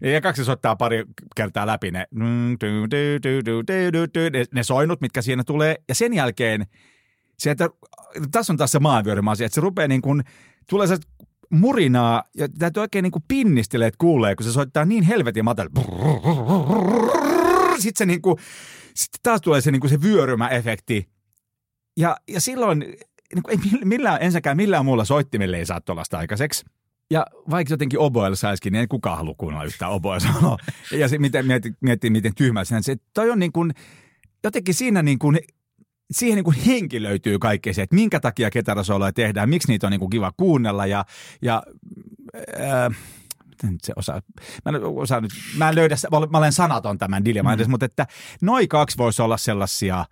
ja 0.00 0.20
kaksi 0.20 0.44
soittaa 0.44 0.76
pari 0.76 1.04
kertaa 1.36 1.66
läpi 1.66 1.90
ne, 1.90 2.06
ne, 4.30 4.46
ne 4.54 4.62
soinut, 4.62 5.00
mitkä 5.00 5.22
siinä 5.22 5.44
tulee. 5.44 5.76
Ja 5.88 5.94
sen 5.94 6.14
jälkeen, 6.14 6.66
se, 7.38 7.50
että, 7.50 7.68
tässä 8.30 8.52
on 8.52 8.56
taas 8.56 8.72
se 8.72 8.78
maanvyörymä 8.78 9.30
asia, 9.30 9.46
että 9.46 9.54
se 9.54 9.60
rupeaa 9.60 9.88
niin 9.88 10.02
kuin, 10.02 10.24
tulee 10.70 10.86
se 10.86 10.96
murinaa, 11.50 12.24
ja 12.36 12.48
täytyy 12.58 12.80
oikein 12.80 13.02
niin 13.02 13.12
kuin 13.12 13.24
pinnistellä, 13.28 13.86
että 13.86 13.98
kuulee, 13.98 14.36
kun 14.36 14.44
se 14.46 14.52
soittaa 14.52 14.84
niin 14.84 15.04
helvetin 15.04 15.44
matal. 15.44 15.68
Sitten 17.78 17.98
se 17.98 18.06
niin 18.06 18.22
kuin, 18.22 18.36
sitten 18.94 19.20
taas 19.22 19.40
tulee 19.40 19.60
se, 19.60 19.70
niin 19.70 19.80
kuin 19.80 19.90
se 19.90 20.02
vyörymäefekti. 20.02 21.08
Ja, 21.96 22.16
ja 22.28 22.40
silloin 22.40 22.78
niin 22.78 23.42
kuin 23.42 23.60
ei 23.74 23.84
millään, 23.84 24.18
ensinnäkään 24.20 24.56
millään 24.56 24.84
muulla 24.84 25.04
soittimella 25.04 25.56
ei 25.56 25.66
saa 25.66 25.80
tuollaista 25.80 26.18
aikaiseksi. 26.18 26.64
Ja 27.10 27.26
vaikka 27.50 27.72
jotenkin 27.72 27.98
oboella 27.98 28.36
saisikin, 28.36 28.72
niin 28.72 28.80
ei 28.80 28.86
kukaan 28.86 29.16
halua 29.16 29.34
kuunnella 29.38 29.64
yhtään 29.64 29.92
oboella 29.92 30.58
Ja 31.00 31.08
se, 31.08 31.18
miten 31.18 31.46
miettii, 31.46 31.72
miettii, 31.80 32.10
miten 32.10 32.34
tyhmä 32.34 32.60
on. 32.60 32.82
Se, 32.82 32.96
toi 33.14 33.30
on 33.30 33.38
niin 33.38 33.52
kuin, 33.52 33.74
jotenkin 34.44 34.74
siinä 34.74 35.02
niin 35.02 35.18
kuin, 35.18 35.38
siihen 36.10 36.36
niin 36.36 36.44
kuin 36.44 36.56
henki 36.66 37.02
löytyy 37.02 37.38
kaikkea 37.38 37.74
se, 37.74 37.82
että 37.82 37.94
minkä 37.96 38.20
takia 38.20 38.50
ketarasoloja 38.50 39.12
tehdään, 39.12 39.48
miksi 39.48 39.68
niitä 39.68 39.86
on 39.86 39.90
niin 39.90 40.00
kuin 40.00 40.10
kiva 40.10 40.32
kuunnella 40.36 40.86
ja, 40.86 41.04
ja 41.42 41.62
ää, 42.58 42.90
nyt 43.62 43.84
se 43.84 43.92
osaa, 43.96 44.20
mä 44.64 44.76
en 44.76 44.84
osaa 44.84 45.20
nyt, 45.20 45.30
mä 45.56 45.68
en 45.68 45.74
löydä, 45.74 45.96
mä 46.30 46.38
olen 46.38 46.52
sanaton 46.52 46.98
tämän 46.98 47.24
dilemman 47.24 47.54
edes, 47.54 47.68
mutta 47.68 47.86
että 47.86 48.06
noi 48.40 48.68
kaksi 48.68 48.98
voisi 48.98 49.22
olla 49.22 49.36
sellaisia, 49.36 50.04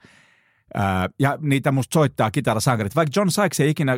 ää, 0.75 1.09
ja 1.19 1.39
niitä 1.41 1.73
musta 1.73 1.95
soittaa 1.95 2.31
kitarasankarit, 2.31 2.97
vaikka 2.97 3.21
John 3.21 3.31
Sykes 3.31 3.61
ei 3.61 3.71
ikinä 3.71 3.93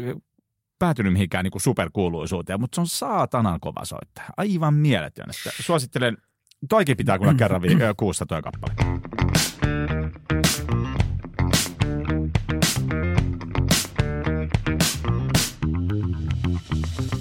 päätynyt 0.78 1.12
mihinkään 1.12 1.44
niin 1.44 1.52
kuin 1.52 1.62
superkuuluisuuteen, 1.62 2.60
mutta 2.60 2.74
se 2.74 2.80
on 2.80 2.86
saatanan 2.86 3.60
kova 3.60 3.84
soittaja. 3.84 4.26
Aivan 4.36 4.74
mieletön. 4.74 5.26
Että 5.30 5.62
suosittelen, 5.62 6.16
toikin 6.68 6.96
pitää 6.96 7.18
kuulla 7.18 7.34
kerran 7.34 7.62
vi- 7.62 7.76
kuussa 7.96 8.26
toi 8.26 8.42
kappale. 8.42 8.74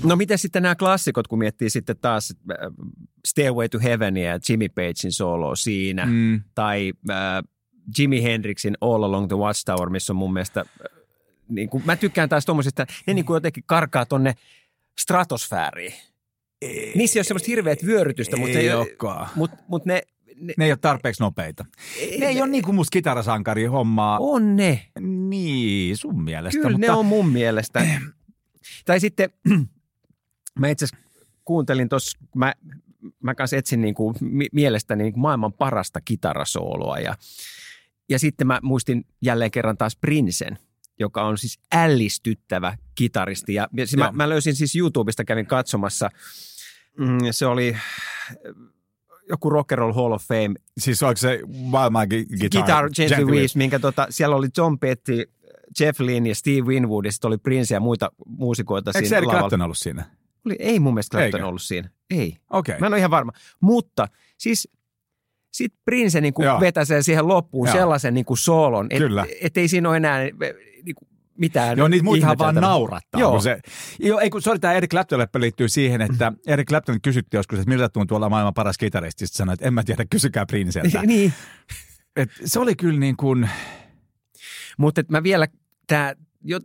No 0.04 0.16
miten 0.16 0.38
sitten 0.38 0.64
nämä 0.64 0.76
klassikot, 0.76 1.28
kun 1.28 1.40
miettii 1.40 1.70
sitten 1.70 1.96
taas 2.02 2.34
äh, 2.52 2.58
Stairway 3.28 3.70
to 3.70 3.80
Heavenia 3.80 4.30
ja 4.32 4.40
Jimmy 4.50 4.70
Pagein 4.70 5.12
solo 5.12 5.56
siinä, 5.56 6.06
Mm. 6.06 6.42
tai 6.56 6.94
äh, 7.10 7.16
Jimi 7.98 8.24
Hendrixin 8.24 8.78
All 8.82 9.04
Along 9.04 9.28
the 9.28 9.38
Watchtower, 9.38 9.90
missä 9.90 10.14
on 10.14 10.18
mun 10.18 10.34
mielestä, 10.34 10.60
äh, 10.60 10.66
niin 11.50 11.70
kuin, 11.70 11.84
mä 11.86 11.96
tykkään 11.96 12.30
taas 12.30 12.46
tuommoisista, 12.46 12.86
ne 13.08 13.14
niin 13.14 13.26
kuin 13.26 13.36
jotenkin 13.36 13.64
karkaa 13.68 14.06
tonne 14.06 14.34
stratosfääriin. 15.00 15.94
Niissä 16.96 17.18
ei 17.18 17.20
ole 17.20 17.24
semmoista 17.24 17.48
hirveät 17.48 17.86
vyörytystä, 17.86 18.38
mutta, 18.38 18.60
ei 18.60 18.68
ne, 18.68 18.76
olekaan. 18.76 19.30
mutta, 19.36 19.58
mutta 19.68 19.90
ne, 19.90 20.02
ne, 20.36 20.54
Ne 20.58 20.66
ei 20.66 20.72
ole 20.72 20.78
tarpeeksi 20.82 21.24
nopeita. 21.24 21.66
Ne 22.20 22.26
ei 22.26 22.42
ole 22.42 22.50
niin 22.50 22.64
kuin 22.64 22.76
musta 22.76 22.92
kitarasankari 22.92 23.66
hommaa. 23.66 24.18
on 24.22 24.56
ne. 24.56 24.88
Niin, 25.00 25.98
sun 25.98 26.24
mielestä. 26.24 26.58
Kyllä 26.62 26.72
mutta 26.72 26.88
ne 26.88 26.92
on 26.92 27.06
mun 27.06 27.30
mielestä. 27.30 27.88
tai 28.86 29.00
sitten, 29.00 29.30
mä 30.60 30.68
itse 30.68 30.86
kuuntelin 31.46 31.90
tuossa, 31.90 32.18
mä, 32.36 32.54
mä 33.24 33.36
kanssa 33.36 33.58
etsin 33.58 33.82
niin 33.82 33.96
kuin 33.96 34.16
mi- 34.22 34.50
mielestäni 34.52 35.04
niin 35.04 35.14
kuin 35.14 35.22
maailman 35.22 35.54
parasta 35.54 36.02
kitarasooloa 36.02 37.00
ja, 37.00 37.16
ja 38.10 38.20
sitten 38.20 38.48
mä 38.48 38.60
muistin 38.64 39.06
jälleen 39.22 39.52
kerran 39.52 39.78
taas 39.78 39.96
Princen, 39.96 40.58
joka 41.00 41.24
on 41.24 41.38
siis 41.38 41.60
ällistyttävä 41.76 42.78
kitaristi. 42.96 43.54
Ja 43.54 43.68
ja 43.74 43.88
siis 43.88 43.98
mä, 43.98 44.12
mä 44.12 44.30
löysin 44.30 44.56
siis 44.56 44.76
YouTubesta, 44.76 45.24
kävin 45.26 45.46
katsomassa, 45.46 46.10
mm, 47.00 47.18
se 47.32 47.46
oli 47.46 47.78
joku 49.30 49.50
Rock 49.50 49.72
and 49.72 49.80
Roll 49.80 49.94
Hall 49.94 50.12
of 50.12 50.24
Fame 50.24 50.56
Siis 50.78 51.04
onko 51.04 51.18
se 51.18 51.40
maailman 51.48 52.08
gi- 52.10 52.26
guitar? 52.26 52.50
Guitar 52.62 52.90
Gently 52.96 53.16
Gently 53.16 53.34
Weaves, 53.36 53.56
minkä 53.56 53.80
tota, 53.80 54.08
siellä 54.10 54.36
oli 54.36 54.48
John 54.58 54.80
Petty, 54.80 55.30
Jeff 55.80 56.00
Lynne 56.00 56.30
ja 56.30 56.36
Steve 56.36 56.62
Winwood 56.62 57.06
ja 57.06 57.12
sitten 57.12 57.28
oli 57.28 57.38
Prince 57.38 57.74
ja 57.74 57.80
muita 57.80 58.12
muusikoita 58.26 58.92
Eikö 58.96 59.08
siinä 59.08 59.22
lavalla. 59.22 59.40
Clapton 59.40 59.62
ollut 59.62 59.78
siinä? 59.78 60.06
Oli, 60.46 60.56
ei 60.60 60.80
mun 60.80 60.94
mielestä 60.94 61.18
Clapton 61.18 61.40
Eikö? 61.40 61.48
ollut 61.48 61.62
siinä. 61.62 61.90
Ei. 62.10 62.38
Okei. 62.50 62.80
Mä 62.80 62.88
en 62.88 62.94
ole 62.94 63.00
ihan 63.00 63.12
varma. 63.12 63.32
Mutta 63.62 64.08
siis 64.38 64.70
sitten 65.54 65.82
Prince 65.86 66.22
niin 66.22 66.34
kuin 66.34 66.48
vetäsee 66.60 67.02
siihen 67.02 67.28
loppuun 67.28 67.68
Joo. 67.68 67.76
sellaisen 67.76 68.14
niin 68.14 68.26
kuin 68.26 68.38
soolon, 68.38 68.88
että 68.90 69.26
et 69.42 69.58
ei 69.58 69.68
siinä 69.68 69.90
ole 69.90 69.98
enää 69.98 70.20
niin 70.86 70.96
kuin 70.96 71.10
mitään 71.38 71.78
Joo, 71.78 71.88
niitä 71.88 72.04
muitahan 72.04 72.38
vaan 72.38 72.56
naurattaa. 72.56 73.22
Joo. 73.22 73.32
Kun 73.32 73.42
se, 73.42 73.60
joo, 74.00 74.20
ei 74.20 74.30
kun 74.30 74.42
sorry, 74.42 74.60
tämä 74.60 74.74
Eric 74.74 74.92
Clapton-leppä 74.92 75.40
liittyy 75.40 75.70
siihen, 75.70 76.02
että 76.02 76.32
Eric 76.48 76.68
Clapton 76.68 77.02
kysyttiin 77.02 77.40
joskus, 77.40 77.60
että 77.60 77.70
miltä 77.70 77.90
tuntuu 77.90 78.16
olla 78.16 78.30
maailman 78.30 78.54
paras 78.54 78.78
kitaristi. 78.78 79.28
Sitten 79.28 79.38
sanoi, 79.38 79.54
että 79.54 79.66
en 79.68 79.74
mä 79.74 79.84
tiedä, 79.84 80.06
kysykää 80.10 80.46
Princeltä. 80.46 81.02
niin, 81.06 81.34
Et 82.16 82.32
se 82.46 82.60
oli 82.60 82.76
kyllä 82.76 83.00
niin 83.00 83.18
kuin, 83.18 83.50
mutta 84.78 85.04
mä 85.10 85.24
vielä, 85.24 85.48
tämä 85.88 86.14
jo, 86.44 86.60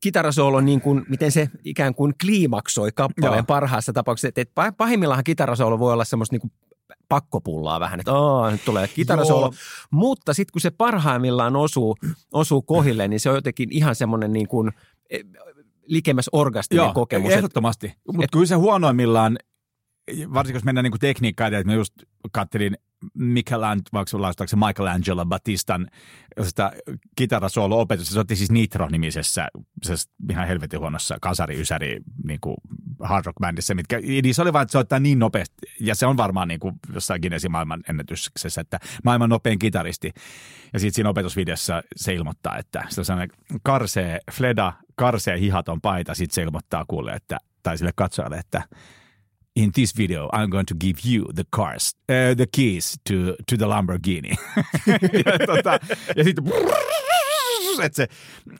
kitarasoolo, 0.00 0.60
niin 0.60 0.80
kuin, 0.80 1.04
miten 1.08 1.32
se 1.32 1.48
ikään 1.64 1.94
kuin 1.94 2.14
kliimaksoi 2.20 2.90
kappaleen 2.94 3.38
Joo. 3.38 3.44
parhaassa 3.46 3.92
tapauksessa. 3.92 4.28
Että 4.28 4.40
et 4.40 4.50
pah- 4.50 4.74
pahimmillaan 4.76 5.24
kitarasoolo 5.24 5.78
voi 5.78 5.92
olla 5.92 6.04
semmoista 6.04 6.34
niin 6.34 6.40
kuin 6.40 6.52
pakkopullaa 7.08 7.80
vähän, 7.80 8.00
että 8.00 8.12
Aa, 8.12 8.50
nyt 8.50 8.64
tulee 8.64 8.88
kitarasolo. 8.88 9.52
Mutta 9.90 10.34
sitten 10.34 10.52
kun 10.52 10.60
se 10.60 10.70
parhaimmillaan 10.70 11.56
osuu, 11.56 11.96
osuu 12.32 12.62
kohille, 12.62 13.08
niin 13.08 13.20
se 13.20 13.30
on 13.30 13.34
jotenkin 13.34 13.68
ihan 13.72 13.94
semmoinen 13.94 14.32
niin 14.32 14.48
kuin 14.48 14.72
eh, 15.10 15.24
likemmäs 15.86 16.28
orgastinen 16.32 16.84
Joo, 16.84 16.92
kokemus. 16.92 17.32
ehdottomasti. 17.32 17.94
Mutta 18.12 18.26
kyllä 18.32 18.46
se 18.46 18.54
huonoimmillaan, 18.54 19.38
varsinkin 20.34 20.56
jos 20.56 20.64
mennään 20.64 20.84
niin 20.84 21.00
tekniikkaan, 21.00 21.54
että 21.54 21.64
mä 21.72 21.74
just 21.74 21.94
kattelin 22.32 22.76
Michelangelo, 23.14 24.32
se 24.46 24.56
Michelangelo 24.56 25.26
Batistan 25.26 25.88
sitä 26.42 26.72
kitarasoolo-opetusta. 27.16 28.14
Se 28.14 28.20
otti 28.20 28.36
siis 28.36 28.50
Nitro-nimisessä, 28.50 29.48
se 29.82 29.94
ihan 30.30 30.46
helvetin 30.46 30.80
huonossa 30.80 31.16
kasari-ysäri 31.20 32.00
niin 32.24 32.40
kuin 32.40 32.56
hard 33.00 33.26
rock 33.26 33.38
bändissä, 33.40 33.74
mitkä, 33.74 33.98
niin 34.00 34.34
se 34.34 34.42
oli 34.42 34.52
vaan, 34.52 34.62
että 34.62 34.72
soittaa 34.72 34.98
niin 34.98 35.18
nopeasti, 35.18 35.54
ja 35.80 35.94
se 35.94 36.06
on 36.06 36.16
varmaan 36.16 36.48
niin 36.48 36.60
kuin 36.60 36.74
jossain 36.94 37.20
Guinnessin 37.20 37.52
maailman 37.52 37.82
ennätyksessä, 37.88 38.60
että 38.60 38.80
maailman 39.04 39.30
nopein 39.30 39.58
kitaristi. 39.58 40.12
Ja 40.72 40.78
sitten 40.80 40.94
siinä 40.94 41.10
opetusvideossa 41.10 41.82
se 41.96 42.14
ilmoittaa, 42.14 42.58
että 42.58 42.84
se 42.88 43.00
on 43.00 43.04
sellainen 43.04 43.38
karsee 43.62 44.20
fleda, 44.32 44.72
karsee 44.94 45.40
hihaton 45.40 45.80
paita, 45.80 46.14
sitten 46.14 46.34
se 46.34 46.42
ilmoittaa 46.42 46.84
kuulle, 46.88 47.12
että, 47.12 47.38
tai 47.62 47.78
sille 47.78 47.92
katsojalle, 47.96 48.36
että 48.36 48.62
in 49.56 49.72
this 49.72 49.98
video 49.98 50.28
I'm 50.32 50.50
going 50.50 50.66
to 50.66 50.74
give 50.74 51.00
you 51.04 51.32
the 51.34 51.44
cars, 51.56 51.94
uh, 52.08 52.34
the 52.36 52.46
keys 52.56 52.98
to, 53.04 53.36
to 53.48 53.56
the 53.56 53.66
Lamborghini. 53.66 54.30
ja, 55.26 55.46
tota, 55.46 55.78
ja 56.16 56.24
sitten 56.24 56.44
et 57.82 57.94
se, 57.94 58.08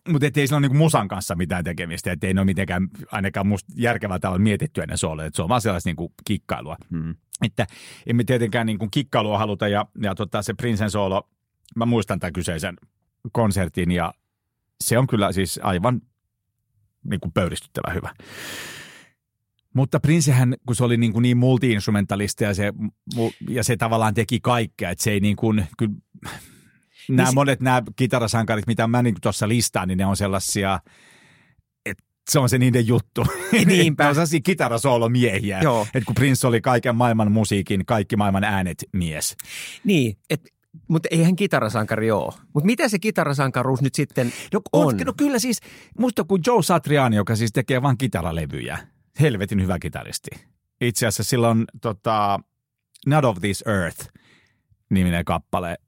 mutta 0.08 0.26
ei 0.26 0.46
sillä 0.46 0.56
ole 0.56 0.60
niinku 0.60 0.76
musan 0.76 1.08
kanssa 1.08 1.34
mitään 1.34 1.64
tekemistä, 1.64 2.12
että 2.12 2.26
ei 2.26 2.34
ne 2.34 2.40
ole 2.40 2.44
mitenkään 2.44 2.88
ainakaan 3.12 3.46
musta 3.46 3.72
järkevällä 3.76 4.18
tavalla 4.18 4.38
mietitty 4.38 4.80
ennen 4.80 4.98
sooleja, 4.98 5.26
että 5.26 5.36
se 5.36 5.42
on 5.42 5.48
vaan 5.48 5.60
sellaista 5.60 5.88
niinku 5.88 6.12
kikkailua. 6.24 6.76
Hmm. 6.90 7.14
Että 7.42 7.66
emme 8.06 8.24
tietenkään 8.24 8.66
niinku 8.66 8.88
kikkailua 8.90 9.38
haluta 9.38 9.68
ja, 9.68 9.86
ja 10.02 10.14
tota, 10.14 10.42
se 10.42 10.54
Prinsen 10.54 10.90
soolo, 10.90 11.28
mä 11.76 11.86
muistan 11.86 12.20
tämän 12.20 12.32
kyseisen 12.32 12.76
konsertin 13.32 13.90
ja 13.90 14.14
se 14.80 14.98
on 14.98 15.06
kyllä 15.06 15.32
siis 15.32 15.60
aivan 15.62 16.02
niinku 17.04 17.30
pöyristyttävä 17.30 17.94
hyvä. 17.94 18.10
Mutta 19.76 20.00
Princehän, 20.00 20.54
kun 20.66 20.76
se 20.76 20.84
oli 20.84 20.96
niin, 20.96 21.12
kuin 21.12 21.22
niin 21.22 21.36
multi-instrumentalisti 21.36 22.44
ja 22.44 22.54
se, 22.54 22.72
ja 23.48 23.64
se 23.64 23.76
tavallaan 23.76 24.14
teki 24.14 24.40
kaikkea, 24.40 24.90
että 24.90 25.04
se 25.04 25.10
ei 25.10 25.20
niin 25.20 25.36
kuin, 25.36 25.66
kyllä, 25.78 25.94
nämä 27.08 27.22
Niin 27.22 27.26
se- 27.26 27.34
monet 27.34 27.60
nämä 27.60 27.82
kitarasankarit, 27.96 28.66
mitä 28.66 28.86
mä 28.86 29.02
niin 29.02 29.14
tuossa 29.22 29.48
listaan, 29.48 29.88
niin 29.88 29.98
ne 29.98 30.06
on 30.06 30.16
sellaisia, 30.16 30.80
että 31.86 32.04
se 32.30 32.38
on 32.38 32.48
se 32.48 32.58
niiden 32.58 32.86
juttu. 32.86 33.26
Niinpä. 33.66 34.04
ne 34.04 34.08
on 34.08 34.14
sellaisia 34.14 34.40
kitarasoolomiehiä. 34.40 35.60
Joo. 35.60 35.82
Että 35.94 36.06
kun 36.06 36.14
Prince 36.14 36.46
oli 36.46 36.60
kaiken 36.60 36.96
maailman 36.96 37.32
musiikin, 37.32 37.86
kaikki 37.86 38.16
maailman 38.16 38.44
äänet 38.44 38.84
mies. 38.92 39.36
Niin, 39.84 40.16
et, 40.30 40.48
mutta 40.88 41.08
eihän 41.12 41.36
kitarasankari 41.36 42.10
ole. 42.10 42.32
Mutta 42.54 42.66
mitä 42.66 42.88
se 42.88 42.98
kitarasankaruus 42.98 43.82
nyt 43.82 43.94
sitten 43.94 44.32
No, 44.52 44.60
on? 44.72 44.96
no 45.04 45.12
kyllä 45.16 45.38
siis, 45.38 45.60
musta 45.98 46.24
kuin 46.24 46.42
Joe 46.46 46.62
Satriani, 46.62 47.16
joka 47.16 47.36
siis 47.36 47.52
tekee 47.52 47.82
vain 47.82 47.98
kitaralevyjä. 47.98 48.78
Helvetin 49.20 49.62
hyvä 49.62 49.78
kitaristi. 49.78 50.30
Itse 50.80 51.06
asiassa 51.06 51.30
silloin 51.30 51.64
tota, 51.80 52.40
Not 53.06 53.24
of 53.24 53.38
This 53.40 53.64
Earth 53.66 54.08
niminen 54.90 55.24
kappale, 55.24 55.78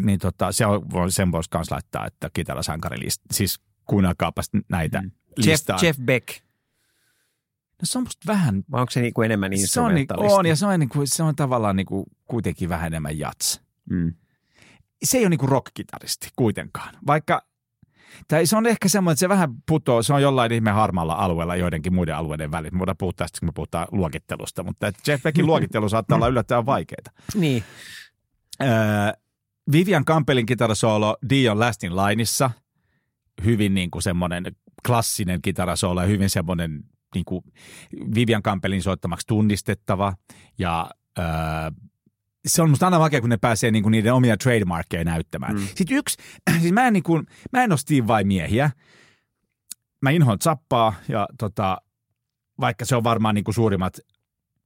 niin 0.00 0.18
tota, 0.18 0.52
se 0.52 0.66
on, 0.66 1.12
sen 1.12 1.32
voisi 1.32 1.48
myös 1.54 1.70
laittaa, 1.70 2.06
että 2.06 2.30
kitarasankari 2.32 3.00
list, 3.00 3.22
siis 3.32 3.60
kuunnelkaapas 3.86 4.50
näitä 4.68 5.02
mm. 5.02 5.10
Jeff, 5.38 5.48
listaa. 5.48 5.78
Jeff 5.82 6.00
Beck, 6.00 6.28
No 7.80 7.86
se 7.86 7.98
on 7.98 8.04
musta 8.04 8.26
vähän, 8.26 8.64
vai 8.70 8.80
onko 8.80 8.90
se 8.90 9.00
niinku 9.00 9.22
enemmän 9.22 9.48
se 9.48 9.54
on, 9.80 9.94
niin, 9.94 10.00
instrumentalisti? 10.00 10.38
on, 10.38 10.46
ja 10.46 10.56
se 10.56 10.66
on, 10.66 10.80
niin 10.80 10.88
kuin, 10.88 11.06
se 11.08 11.22
on 11.22 11.36
tavallaan 11.36 11.76
niin 11.76 11.86
kuin, 11.86 12.06
kuitenkin 12.26 12.68
vähän 12.68 12.86
enemmän 12.86 13.18
jats. 13.18 13.60
Mm. 13.90 14.14
se 15.04 15.18
ei 15.18 15.24
ole 15.24 15.30
niinku 15.30 15.46
rock-kitaristi 15.46 16.28
kuitenkaan, 16.36 16.94
vaikka 17.06 17.46
tai 18.28 18.46
se 18.46 18.56
on 18.56 18.66
ehkä 18.66 18.88
semmoinen, 18.88 19.12
että 19.12 19.20
se 19.20 19.28
vähän 19.28 19.54
putoo, 19.68 20.02
se 20.02 20.12
on 20.12 20.22
jollain 20.22 20.52
ihme 20.52 20.70
harmaalla 20.70 21.14
alueella 21.14 21.56
joidenkin 21.56 21.94
muiden 21.94 22.16
alueiden 22.16 22.50
välillä. 22.50 22.70
Me 22.72 22.78
voidaan 22.78 22.96
puhua 22.96 23.12
tästä, 23.16 23.40
kun 23.40 23.48
me 23.48 23.52
puhutaan 23.54 23.86
luokittelusta, 23.92 24.62
mutta 24.62 24.92
Jeff 25.06 25.22
Beckin 25.22 25.46
luokittelu 25.50 25.88
saattaa 25.88 26.16
olla 26.16 26.28
yllättävän 26.28 26.66
vaikeaa. 26.66 27.12
Niin. 27.34 27.64
Öö, 28.62 28.68
Vivian 29.72 30.04
Campbellin 30.04 30.46
kitarasoolo 30.46 31.16
Dion 31.30 31.60
Lastin 31.60 31.96
Lineissa, 31.96 32.50
hyvin 33.44 33.74
niin 33.74 33.90
kuin 33.90 34.02
semmoinen 34.02 34.44
klassinen 34.86 35.42
kitarasoolo 35.42 36.00
ja 36.00 36.06
hyvin 36.06 36.30
semmoinen 36.30 36.84
niin 37.14 37.24
kuin 37.24 37.44
Vivian 38.14 38.42
Campbellin 38.42 38.82
soittamaksi 38.82 39.26
tunnistettava 39.26 40.14
ja 40.58 40.90
öö, 41.18 41.24
se 42.46 42.62
on 42.62 42.70
musta 42.70 42.86
aina 42.86 43.00
vaikea, 43.00 43.20
kun 43.20 43.30
ne 43.30 43.36
pääsee 43.36 43.70
niinku 43.70 43.88
niiden 43.88 44.14
omia 44.14 44.36
trademarkkeja 44.36 45.04
näyttämään. 45.04 45.54
Mm. 45.54 45.66
Sitten 45.74 45.96
yksi, 45.96 46.16
siis 46.60 46.72
mä 46.72 46.86
en, 46.86 46.92
niinku, 46.92 47.22
mä 47.52 47.64
en 47.64 47.72
ole 47.72 47.78
Steve 47.78 48.06
vai 48.06 48.24
miehiä. 48.24 48.70
Mä 50.02 50.10
inhoan 50.10 50.38
Zappaa 50.42 50.94
ja 51.08 51.28
tota, 51.38 51.78
vaikka 52.60 52.84
se 52.84 52.96
on 52.96 53.04
varmaan 53.04 53.34
niinku 53.34 53.52
suurimmat 53.52 53.98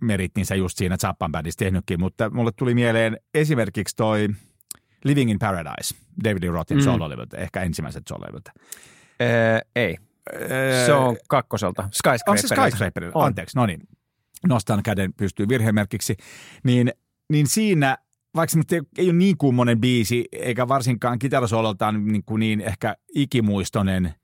merit, 0.03 0.33
niin 0.37 0.47
se 0.47 0.57
just 0.57 0.79
siinä 0.79 0.97
Zappan 0.97 1.33
bändissä 1.33 1.59
tehnytkin, 1.59 2.01
mutta 2.01 2.31
mulle 2.31 2.53
tuli 2.57 2.75
mieleen 2.75 3.19
esimerkiksi 3.35 3.97
toi 3.97 4.29
Living 5.05 5.31
in 5.31 5.39
Paradise, 5.39 5.95
David 6.25 6.45
Rothin 6.45 6.79
mm. 6.79 6.85
sololevyltä, 6.85 7.37
ehkä 7.37 7.63
ensimmäiset 7.63 8.03
sololevyltä. 8.09 8.53
Öö, 9.23 9.59
ei. 9.77 9.97
Se 10.87 10.93
on 10.93 11.17
kakkoselta. 11.29 11.89
Skyscraper. 11.93 12.21
Onko 12.27 12.43
se 12.43 12.49
Skyscraper? 12.49 13.11
On. 13.15 13.27
Anteeksi, 13.27 13.57
no 13.57 13.67
niin. 13.67 13.81
Nostan 14.49 14.83
käden 14.83 15.15
pystyy 15.15 15.49
virhemerkiksi. 15.49 16.17
Niin, 16.65 16.93
niin 17.35 17.47
siinä, 17.47 17.99
vaikka 18.35 18.57
ei, 18.99 19.07
ole 19.07 19.13
niin 19.13 19.39
kummonen 19.39 19.81
biisi, 19.81 20.25
eikä 20.33 20.69
varsinkaan 20.69 21.19
kitarasololtaan 21.19 22.07
niin, 22.07 22.25
kuin 22.25 22.41
niin 22.41 22.61
ehkä 22.61 22.97
ikimuistoinen, 23.15 24.15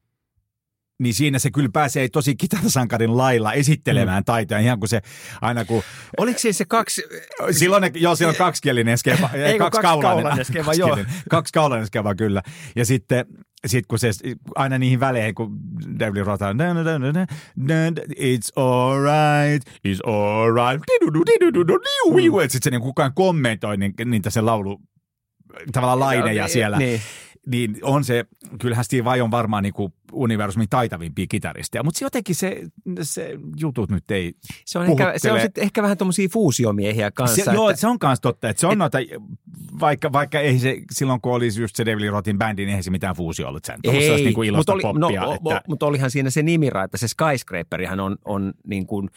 niin 0.98 1.14
siinä 1.14 1.38
se 1.38 1.50
kyllä 1.50 1.68
pääsee 1.72 2.08
tosi 2.08 2.36
kitarasankarin 2.36 3.16
lailla 3.16 3.52
esittelemään 3.52 4.20
mm. 4.20 4.24
taitoja, 4.24 4.60
ihan 4.60 4.78
kuin 4.78 4.88
se 4.88 5.00
aina 5.40 5.64
kun... 5.64 5.82
Oliko 6.18 6.38
siis 6.38 6.58
se 6.58 6.64
kaksi, 6.64 7.02
Silloin, 7.50 7.80
ne- 7.80 7.92
joo, 7.94 8.16
siinä 8.16 8.28
on 8.28 8.36
kaksikielinen 8.36 8.98
skeva, 8.98 9.30
Ei, 9.32 9.58
kaksi 9.58 9.80
kaksikaulainen 9.80 10.22
kaulainen 10.22 10.44
skeva, 10.44 10.74
joo. 10.74 10.98
Kaksi 11.30 11.52
kaulainen 11.52 11.86
skeva, 11.86 12.14
kyllä. 12.14 12.42
Ja 12.76 12.84
sitten 12.84 13.26
sit 13.66 13.86
kun 13.86 13.98
se 13.98 14.10
aina 14.54 14.78
niihin 14.78 15.00
väleihin, 15.00 15.34
kun 15.34 15.58
David 15.98 16.24
Roth 16.24 16.42
on 16.42 16.56
it's 18.16 18.62
alright, 18.62 19.68
it's 19.88 20.10
alright, 20.10 20.82
sitten 22.50 22.64
se 22.64 22.70
niin 22.70 22.80
kukaan 22.80 23.14
kommentoi 23.14 23.76
niin, 23.76 23.94
niitä 24.04 24.30
se 24.30 24.40
laulu, 24.40 24.80
tavallaan 25.72 26.00
laineja 26.00 26.48
siellä. 26.48 26.78
Niin. 26.78 27.00
Niin 27.46 27.76
on 27.82 28.04
se, 28.04 28.24
kyllähän 28.60 28.84
Steve 28.84 29.04
Vai 29.04 29.20
on 29.20 29.30
varmaan 29.30 29.62
niin 29.62 29.72
kuin 29.72 29.92
universumin 30.12 30.68
taitavimpia 30.68 31.26
kitaristeja, 31.28 31.82
mutta 31.82 31.98
se 31.98 32.04
jotenkin 32.04 32.34
se, 32.34 32.62
se 33.02 33.38
jutut 33.60 33.90
nyt 33.90 34.10
ei 34.10 34.34
Se 34.64 34.78
on, 34.78 34.86
ehkä, 34.86 35.12
se 35.16 35.32
on 35.32 35.40
sit 35.40 35.58
ehkä 35.58 35.82
vähän 35.82 35.98
tuommoisia 35.98 36.28
fuusiomiehiä 36.28 37.10
kanssa. 37.10 37.44
Se, 37.44 37.52
joo, 37.52 37.70
että, 37.70 37.80
se 37.80 37.86
on 37.86 37.98
myös 38.02 38.20
totta, 38.20 38.48
että 38.48 38.60
se 38.60 38.66
on 38.66 38.78
noita, 38.78 38.98
vaikka, 39.80 40.12
vaikka 40.12 40.40
ei 40.40 40.58
se, 40.58 40.82
silloin 40.92 41.20
kun 41.20 41.32
oli 41.32 41.48
just 41.60 41.76
se 41.76 41.86
David 41.86 42.00
Lee 42.00 42.10
Rothin 42.10 42.38
bändi, 42.38 42.62
niin 42.62 42.68
eihän 42.68 42.84
se 42.84 42.90
mitään 42.90 43.16
fuusio 43.16 43.48
ollut 43.48 43.64
sen. 43.64 43.78
Ei, 43.84 44.24
niin 44.24 44.34
kuin 44.34 44.48
ilosta 44.48 44.72
mutta, 44.72 44.88
oli, 44.88 45.00
poppia. 45.00 45.20
no, 45.20 45.32
että, 45.34 45.62
mutta 45.68 45.86
olihan 45.86 46.10
siinä 46.10 46.30
se 46.30 46.42
nimira, 46.42 46.84
että 46.84 46.98
se 46.98 47.08
Skyscraperihan 47.08 48.00
on, 48.00 48.16
on 48.24 48.54
niin 48.66 48.86
kuin 48.86 49.10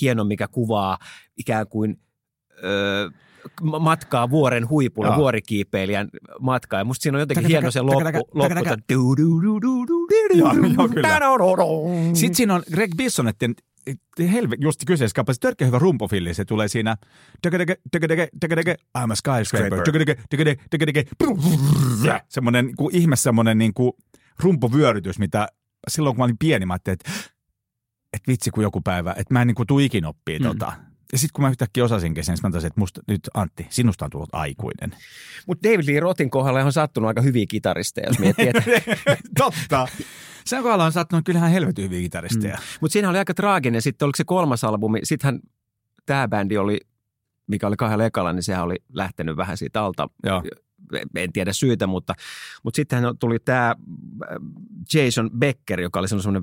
hieno, 0.00 0.24
mikä 0.24 0.48
kuvaa 0.48 0.98
ikään 1.36 1.66
kuin 1.66 2.00
öö, 2.64 3.10
matkaa 3.80 4.30
vuoren 4.30 4.68
huipulle, 4.68 5.08
Joo. 5.08 5.16
vuorikiipeilijän 5.16 6.08
matkaa. 6.40 6.80
Ja 6.80 6.84
musta 6.84 7.02
siinä 7.02 7.16
on 7.16 7.20
jotenkin 7.20 7.46
hieno 7.46 7.70
se 7.70 7.80
loppu. 7.80 8.02
Sitten 12.14 12.34
siinä 12.34 12.54
on 12.54 12.62
Greg 12.72 12.90
Bissonetten 12.96 13.54
helve, 14.32 14.56
just 14.60 14.80
kyseessä 14.86 15.14
kappaleessa 15.14 15.40
törkeä 15.40 15.66
hyvä 15.66 15.78
rumpofilli. 15.78 16.34
Se 16.34 16.44
tulee 16.44 16.68
siinä 16.68 16.96
I'm 18.98 19.12
a 19.12 19.14
skyscraper. 19.14 19.82
Semmoinen 22.28 22.66
niin 22.66 22.76
kuin 22.76 22.96
ihme 22.96 23.16
semmoinen 23.16 23.58
niin 23.58 23.74
kuin 23.74 23.92
rumpuvyörytys, 24.38 25.18
mitä 25.18 25.48
silloin 25.88 26.14
kun 26.14 26.20
mä 26.20 26.24
olin 26.24 26.38
pieni, 26.38 26.66
mä 26.66 26.72
ajattelin, 26.72 26.98
että, 27.00 27.10
että 28.12 28.28
vitsi 28.28 28.50
kun 28.50 28.62
joku 28.62 28.80
päivä, 28.80 29.14
että 29.16 29.34
mä 29.34 29.40
en 29.40 29.46
niin 29.46 29.54
kuin 29.54 29.66
tuu 29.66 29.78
ikin 29.78 30.04
oppii 30.04 30.38
mm. 30.38 30.46
tota. 30.46 30.72
Ja 31.12 31.18
sitten 31.18 31.32
kun 31.32 31.42
mä 31.44 31.50
yhtäkkiä 31.50 31.84
osasinkin 31.84 32.24
sen, 32.24 32.32
niin 32.32 32.40
mä 32.42 32.50
tajusin, 32.50 32.66
että 32.66 32.80
musta, 32.80 33.00
nyt 33.08 33.20
Antti, 33.34 33.66
sinusta 33.70 34.04
on 34.04 34.10
tullut 34.10 34.28
aikuinen. 34.32 34.96
Mutta 35.46 35.68
David 35.68 35.86
Lee 35.86 36.00
Rothin 36.00 36.30
kohdalla 36.30 36.64
on 36.64 36.72
sattunut 36.72 37.08
aika 37.08 37.20
hyviä 37.20 37.46
kitaristeja, 37.48 38.06
jos 38.08 38.18
miettii. 38.18 38.48
Että, 38.48 38.62
Totta. 39.38 39.88
Sen 40.44 40.62
kohdalla 40.62 40.84
on 40.84 40.92
sattunut 40.92 41.24
kyllähän 41.24 41.50
helvetin 41.50 41.84
hyviä 41.84 42.00
kitaristeja. 42.00 42.54
Mm. 42.54 42.62
mutta 42.80 42.92
siinä 42.92 43.10
oli 43.10 43.18
aika 43.18 43.34
traaginen. 43.34 43.82
Sitten 43.82 44.06
oliko 44.06 44.16
se 44.16 44.24
kolmas 44.24 44.64
albumi, 44.64 45.00
sittenhän 45.02 45.40
tämä 46.06 46.28
bändi 46.28 46.56
oli, 46.58 46.80
mikä 47.46 47.66
oli 47.66 47.76
kahdella 47.76 48.04
ekalla, 48.04 48.32
niin 48.32 48.42
sehän 48.42 48.64
oli 48.64 48.76
lähtenyt 48.92 49.36
vähän 49.36 49.56
siitä 49.56 49.82
alta. 49.82 50.08
Joo. 50.26 50.42
En 51.14 51.32
tiedä 51.32 51.52
syytä, 51.52 51.86
mutta, 51.86 52.14
mutta 52.62 52.76
sittenhän 52.76 53.18
tuli 53.18 53.38
tämä 53.38 53.74
Jason 54.94 55.30
Becker, 55.38 55.80
joka 55.80 55.98
oli 56.00 56.08
semmoinen 56.08 56.42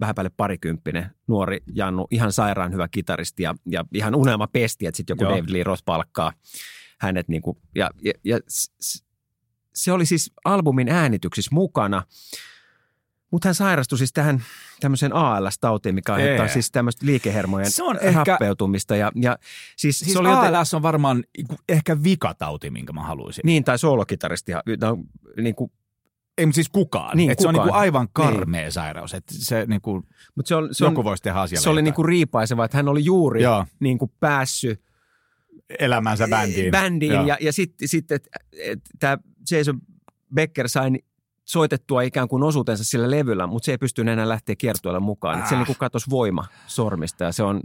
vähän 0.00 0.14
päälle 0.14 0.30
parikymppinen 0.36 1.10
nuori 1.26 1.58
Jannu, 1.74 2.06
ihan 2.10 2.32
sairaan 2.32 2.72
hyvä 2.72 2.88
kitaristi 2.88 3.42
ja, 3.42 3.54
ja 3.66 3.84
ihan 3.94 4.14
unelma 4.14 4.46
pesti, 4.46 4.86
että 4.86 4.96
sitten 4.96 5.14
joku 5.14 5.24
Joo. 5.24 5.32
David 5.32 5.52
Lee 5.52 5.62
Roth 5.64 5.82
palkkaa 5.84 6.32
hänet 7.00 7.28
niin 7.28 7.42
kuin, 7.42 7.58
ja, 7.74 7.90
ja, 8.02 8.12
ja 8.24 8.38
se 9.74 9.92
oli 9.92 10.06
siis 10.06 10.32
albumin 10.44 10.88
äänityksissä 10.88 11.54
mukana, 11.54 12.02
mutta 13.30 13.48
hän 13.48 13.54
sairastui 13.54 13.98
siis 13.98 14.12
tähän 14.12 14.44
tämmöiseen 14.80 15.12
ALS-tautiin, 15.14 15.94
mikä 15.94 16.14
aiheuttaa 16.14 16.48
siis 16.48 16.70
tämmöistä 16.70 17.06
liikehormojen 17.06 17.70
Se 17.70 17.82
on 17.82 17.98
ehkä- 18.00 18.24
rappeutumista 18.24 18.96
ja, 18.96 19.12
ja 19.14 19.38
siis, 19.76 19.98
Siis 19.98 20.12
se 20.12 20.18
oli 20.18 20.28
joten, 20.28 20.54
ALS 20.54 20.74
on 20.74 20.82
varmaan 20.82 21.24
ehkä 21.68 22.02
vikatauti, 22.02 22.70
minkä 22.70 22.92
mä 22.92 23.02
haluaisin. 23.02 23.42
niin 23.44 23.64
tai 23.64 23.78
soolokitaristi, 23.78 24.52
no, 24.80 24.98
niin 25.36 25.54
kuin, 25.54 25.72
Ei, 26.40 26.52
siis 26.52 26.68
kukaan. 26.68 27.16
Niin, 27.16 27.30
Et 27.30 27.38
se 27.38 27.48
on 27.48 27.54
kukaan. 27.54 27.66
niinku 27.66 27.78
aivan 27.78 28.08
karmea 28.12 28.70
sairaus. 28.70 29.14
Et 29.14 29.24
se 29.28 29.64
niinku, 29.66 30.02
mutta 30.34 30.48
se, 30.48 30.54
on, 30.54 30.68
se, 30.72 30.84
on, 30.84 30.92
joku 30.92 31.04
voisi 31.04 31.22
tehdä 31.22 31.40
asialle 31.40 31.62
se 31.62 31.70
oli 31.70 31.82
niin 31.82 31.94
kuin 31.94 32.06
riipaiseva, 32.06 32.64
että 32.64 32.76
hän 32.76 32.88
oli 32.88 33.04
juuri 33.04 33.42
Joo. 33.42 33.66
niin 33.80 33.98
kuin 33.98 34.12
päässyt 34.20 34.82
elämänsä 35.78 36.28
bändiin. 36.30 36.70
bändiin 36.70 37.12
Joo. 37.12 37.26
ja, 37.26 37.36
ja 37.40 37.52
sitten 37.52 37.88
sit, 37.88 38.12
että 38.12 38.30
et, 38.52 38.80
tämä 38.98 39.18
Jason 39.50 39.80
Becker 40.34 40.68
sai 40.68 40.90
soitettua 41.44 42.02
ikään 42.02 42.28
kuin 42.28 42.42
osuutensa 42.42 42.84
sillä 42.84 43.10
levyllä, 43.10 43.46
mutta 43.46 43.66
se 43.66 43.72
ei 43.72 43.78
pystynyt 43.78 44.12
enää 44.12 44.28
lähteä 44.28 44.56
kiertueelle 44.56 45.00
mukaan. 45.00 45.42
Ah. 45.42 45.48
Se 45.48 45.56
niin 45.56 45.76
katosi 45.78 46.10
voima 46.10 46.44
sormista 46.66 47.24
ja 47.24 47.32
se 47.32 47.42
on, 47.42 47.60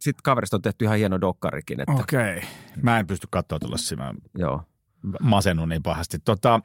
sitten 0.00 0.22
kaverista 0.22 0.56
on 0.56 0.62
tehty 0.62 0.84
ihan 0.84 0.98
hieno 0.98 1.20
dokkarikin, 1.20 1.80
että 1.80 1.92
Okei. 1.92 2.36
Okay. 2.36 2.48
Mä 2.82 2.98
en 2.98 3.06
pysty 3.06 3.26
katsoa 3.30 3.58
tuollaisia. 3.58 3.96
Mä 3.96 4.14
joo. 4.38 4.62
masennun 5.20 5.68
niin 5.68 5.82
pahasti. 5.82 6.18
Tota, 6.18 6.60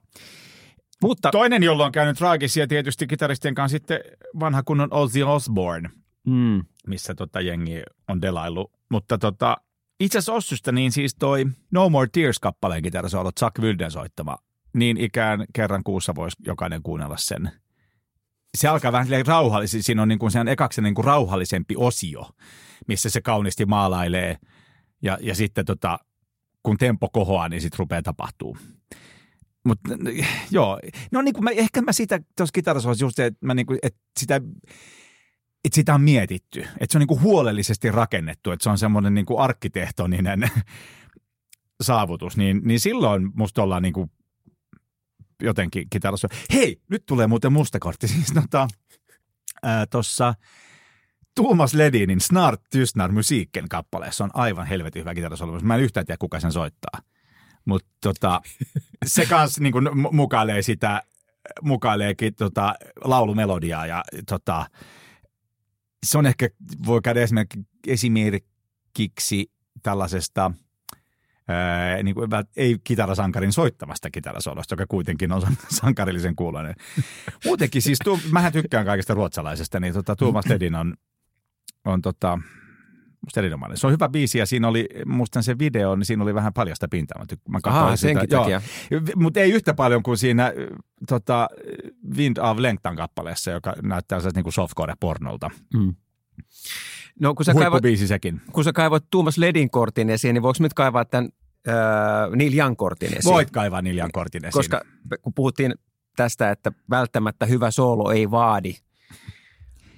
Mutta, 1.02 1.32
toinen, 1.32 1.64
jolla 1.64 1.86
on 1.86 1.92
käynyt 1.92 2.18
traagisia 2.18 2.68
tietysti 2.68 3.08
kitaristien 3.08 3.56
kanssa 3.56 3.76
sitten 3.76 4.00
vanha 4.40 4.64
kunnon 4.64 4.94
Ozzy 4.94 5.24
Osbourne, 5.24 5.90
mm, 6.28 6.62
missä 6.88 7.16
tota 7.16 7.42
jengi 7.42 7.82
on 8.08 8.22
delaillut. 8.22 8.72
Mutta 8.92 9.18
tota, 9.18 9.58
itse 10.00 10.18
asiassa 10.18 10.34
Ossystä 10.34 10.72
niin 10.72 10.92
siis 10.92 11.16
toi 11.16 11.46
No 11.72 11.90
More 11.90 12.08
Tears-kappaleen 12.08 12.82
kitarasoolo 12.82 13.32
Chuck 13.32 13.60
Wilden 13.60 13.92
soittama. 13.92 14.38
Niin 14.74 14.98
ikään 14.98 15.46
kerran 15.54 15.84
kuussa 15.84 16.16
voisi 16.16 16.38
jokainen 16.46 16.84
kuunnella 16.84 17.18
sen. 17.18 17.52
Se 18.58 18.68
alkaa 18.68 18.92
vähän 18.92 19.08
rauhallisesti. 19.28 19.84
Siinä 19.84 20.02
on 20.02 20.08
niin 20.08 20.20
kuin 20.20 20.32
sen 20.32 20.48
ekaksi 20.48 20.82
niin 20.82 20.96
kuin 20.96 21.06
rauhallisempi 21.06 21.76
osio, 21.78 22.30
missä 22.88 23.10
se 23.10 23.22
kauniisti 23.22 23.66
maalailee. 23.66 24.38
Ja, 25.02 25.18
ja 25.22 25.36
sitten 25.36 25.66
tota, 25.66 26.00
kun 26.64 26.78
tempo 26.78 27.10
kohoaa, 27.10 27.50
niin 27.50 27.62
sitten 27.62 27.80
rupeaa 27.80 28.02
tapahtuu. 28.02 28.58
Mutta 29.66 29.90
joo, 30.52 30.80
no 31.12 31.22
niin 31.22 31.34
kuin 31.34 31.44
mä, 31.44 31.50
ehkä 31.50 31.82
mä 31.82 31.92
sitä 31.92 32.20
tuossa 32.38 32.54
kitarasoissa 32.54 33.06
just 33.06 33.16
se, 33.16 33.26
että, 33.26 33.46
mä 33.46 33.54
niin 33.54 33.66
kuin, 33.66 33.80
että 33.84 34.00
sitä 34.20 34.42
että 35.66 35.76
sitä 35.76 35.96
on 35.96 36.02
mietitty, 36.02 36.60
että 36.60 36.88
se 36.90 36.98
on 36.98 37.06
niin 37.08 37.22
huolellisesti 37.22 37.92
rakennettu, 37.92 38.52
että 38.52 38.64
se 38.64 38.70
on 38.70 38.78
semmoinen 38.78 39.14
niin 39.14 39.26
arkkitehtoninen 39.38 40.52
saavutus, 41.82 42.38
niin, 42.38 42.62
niin 42.64 42.80
silloin 42.80 43.32
musta 43.34 43.64
ollaan 43.64 43.84
niin 43.84 43.94
kuin 43.94 44.12
jotenkin 45.42 45.88
kitarassa. 45.90 46.28
Hei, 46.54 46.82
nyt 46.90 47.06
tulee 47.06 47.28
muuten 47.28 47.54
musta 47.54 47.80
kortti. 47.80 48.08
Siis 48.14 48.34
tota, 48.34 48.68
Tuomas 51.36 51.74
Ledinin 51.74 52.22
Snart 52.22 52.62
Tystnar 52.70 53.12
musiikken 53.12 53.70
kappaleessa 53.70 54.24
on 54.24 54.32
aivan 54.34 54.68
helvetin 54.68 55.00
hyvä 55.00 55.16
kitarasolo. 55.16 55.60
Mä 55.60 55.76
en 55.76 55.82
yhtään 55.82 56.06
tiedä, 56.06 56.18
kuka 56.18 56.40
sen 56.40 56.52
soittaa. 56.52 57.02
Mutta 57.70 57.90
tota, 58.02 58.42
se 59.06 59.26
kanssa 59.26 59.64
niin 59.64 59.74
mukailee 60.12 60.62
sitä, 60.62 61.04
mukaileekin 61.62 62.36
tota, 62.36 62.76
laulumelodiaa 63.04 63.86
ja 63.86 64.04
tota, 64.28 64.66
se 66.06 66.18
on 66.18 66.26
ehkä, 66.26 66.50
voi 66.86 67.02
käydä 67.02 67.22
esimerkiksi 67.86 69.52
tällaisesta 69.84 70.52
ää, 71.48 72.04
niin 72.04 72.16
kuin, 72.16 72.30
ei 72.58 72.78
kitarasankarin 72.84 73.54
soittamasta 73.54 74.12
kitarasolosta, 74.12 74.74
joka 74.74 74.86
kuitenkin 74.88 75.32
on 75.32 75.42
sankarillisen 75.70 76.36
kuuloinen. 76.36 76.76
Muutenkin 77.46 77.82
siis, 77.82 78.00
tuo, 78.04 78.20
mähän 78.32 78.52
tykkään 78.52 78.86
kaikesta 78.86 79.14
ruotsalaisesta, 79.14 79.80
niin 79.80 79.94
tota, 79.94 80.16
Tuomas 80.16 80.46
Ledin 80.46 80.76
on, 80.76 80.94
on 81.86 82.02
tota, 82.02 82.40
erinomainen. 83.38 83.78
Se 83.78 83.88
on 83.88 83.94
hyvä 83.94 84.10
biisi 84.10 84.38
ja 84.38 84.46
siinä 84.46 84.68
oli, 84.68 84.90
muistan 85.06 85.44
se 85.44 85.60
video, 85.60 85.96
niin 85.96 86.06
siinä 86.06 86.24
oli 86.24 86.36
vähän 86.36 86.54
paljasta 86.54 86.88
pintaa. 86.88 87.20
Mä, 87.20 87.26
mä 87.50 87.60
Aha, 87.64 87.96
senkin 87.96 88.30
takia. 88.30 88.62
Mutta 89.16 89.40
ei 89.40 89.52
yhtä 89.52 89.74
paljon 89.74 90.04
kuin 90.04 90.18
siinä 90.18 90.54
tota, 91.08 91.48
Wind 92.18 92.38
of 92.38 92.58
Lengtan 92.58 92.96
kappaleessa, 92.96 93.52
joka 93.52 93.74
näyttää 93.84 94.20
sellaista 94.20 94.42
niin 94.42 94.54
softcore-pornolta. 94.54 95.50
mm. 95.74 95.96
No 97.20 97.36
kun 97.36 97.46
sä, 97.46 97.54
Huippubiisi 97.54 98.08
sekin. 98.08 98.42
kun 98.52 98.64
sä 98.64 98.74
kaivoit 98.74 99.04
Tuomas 99.12 99.38
Ledin 99.38 99.70
kortin 99.70 100.10
esiin, 100.10 100.34
niin 100.34 100.42
voiko 100.42 100.58
nyt 100.60 100.74
kaivaa 100.74 101.06
tämän 101.06 101.30
äh, 101.68 101.76
Neil 102.36 102.54
Young 102.58 102.76
kortin 102.76 103.18
esiin? 103.18 103.34
Voit 103.34 103.52
kaivaa 103.52 103.82
Niljan 103.82 104.12
kortin 104.12 104.46
esiin. 104.46 104.60
Koska 104.60 104.82
kun 105.22 105.34
puhuttiin 105.34 105.74
tästä, 106.16 106.52
että 106.52 106.72
välttämättä 106.90 107.46
hyvä 107.46 107.72
soolo 107.72 108.12
ei 108.12 108.32
vaadi 108.32 108.76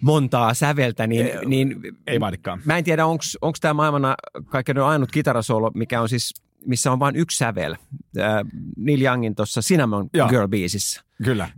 montaa 0.02 0.54
säveltä, 0.54 1.08
niin, 1.08 1.28
Ei- 1.28 1.46
niin 1.46 1.82
ei 2.08 2.20
vaadikaan. 2.20 2.62
mä 2.66 2.78
en 2.78 2.84
tiedä, 2.84 3.06
onko 3.06 3.58
tämä 3.62 3.74
maailmana 3.74 4.16
kaikkein 4.46 4.78
ainut 4.78 5.12
kitarasoolo, 5.12 5.72
mikä 5.76 6.02
on 6.02 6.10
siis, 6.10 6.34
missä 6.66 6.92
on 6.92 7.00
vain 7.00 7.16
yksi 7.16 7.38
sävel. 7.38 7.76
Äh, 8.20 8.34
Neil 8.78 9.02
Youngin 9.02 9.36
tuossa 9.36 9.62
Cinnamon 9.62 10.10
Joo. 10.14 10.28
Girl-biisissä. 10.28 11.02
Kyllä. 11.24 11.50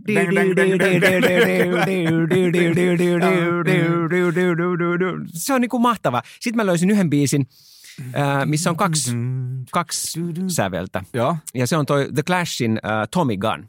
Se 5.26 5.54
on 5.54 5.60
niin 5.60 5.68
kuin 5.68 5.82
mahtava. 5.82 6.22
Sitten 6.40 6.56
mä 6.56 6.66
löysin 6.66 6.90
yhden 6.90 7.10
biisin, 7.10 7.46
äh, 8.16 8.46
missä 8.46 8.70
on 8.70 8.76
kaksi, 8.76 9.16
kaksi 9.72 10.20
säveltä. 10.48 11.02
Joo. 11.14 11.36
Ja 11.54 11.66
se 11.66 11.76
on 11.76 11.86
toi 11.86 12.08
The 12.14 12.22
Clashin 12.22 12.72
uh, 12.72 13.08
Tommy 13.10 13.36
Gun. 13.36 13.68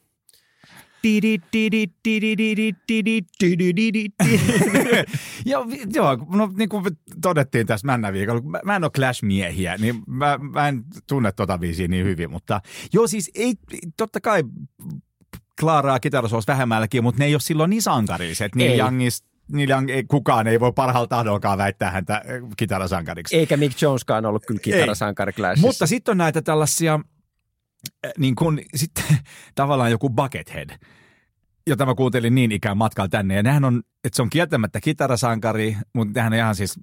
Vi- 5.69 5.85
joo, 5.93 6.17
no 6.35 6.49
niin 6.57 6.69
kuin 6.69 6.83
todettiin 7.21 7.67
tässä 7.67 7.85
männä 7.85 8.13
viikolla, 8.13 8.41
mä, 8.41 8.59
mä 8.65 8.75
en 8.75 8.83
ole 8.83 8.91
Clash-miehiä, 8.91 9.77
niin 9.77 10.03
mä, 10.07 10.39
mä 10.53 10.67
en 10.67 10.83
tunne 11.07 11.31
tota 11.31 11.57
biisiä 11.57 11.87
niin 11.87 12.05
hyvin, 12.05 12.31
mutta 12.31 12.61
joo 12.93 13.07
siis 13.07 13.31
ei, 13.35 13.53
totta 13.97 14.21
kai 14.21 14.43
Klaaraa 15.59 15.99
kitarasoos 15.99 16.47
vähemmälläkin, 16.47 17.03
mutta 17.03 17.19
ne 17.19 17.25
ei 17.25 17.33
ole 17.33 17.41
silloin 17.41 17.69
niin 17.69 17.81
sankarilliset. 17.81 18.55
Niin 18.55 18.71
Ei. 18.71 18.79
Youngis, 18.79 19.23
Neil 19.51 19.69
Young, 19.69 19.89
ei, 19.89 20.03
kukaan 20.03 20.47
ei 20.47 20.59
voi 20.59 20.71
parhaalla 20.73 21.07
tahdollakaan 21.07 21.57
väittää 21.57 21.91
häntä 21.91 22.21
kitarasankariksi. 22.57 23.35
Eikä 23.35 23.57
Mick 23.57 23.81
Joneskaan 23.81 24.25
ollut 24.25 24.45
kyllä 24.45 24.59
kitarasankari. 24.59 25.33
Mutta 25.61 25.87
sitten 25.87 26.11
on 26.11 26.17
näitä 26.17 26.41
tällaisia, 26.41 26.99
niin 28.17 28.35
kuin 28.35 28.61
sitten 28.75 29.05
tavallaan 29.55 29.91
joku 29.91 30.09
Buckethead, 30.09 30.69
jota 31.67 31.85
mä 31.85 31.95
kuuntelin 31.95 32.35
niin 32.35 32.51
ikään 32.51 32.77
matkalla 32.77 33.09
tänne. 33.09 33.35
Ja 33.35 33.43
nehän 33.43 33.65
on, 33.65 33.81
että 34.03 34.15
se 34.15 34.21
on 34.21 34.29
kieltämättä 34.29 34.81
kitarasankari, 34.81 35.77
mutta 35.93 36.19
nehän 36.19 36.33
on 36.33 36.39
ihan 36.39 36.55
siis, 36.55 36.79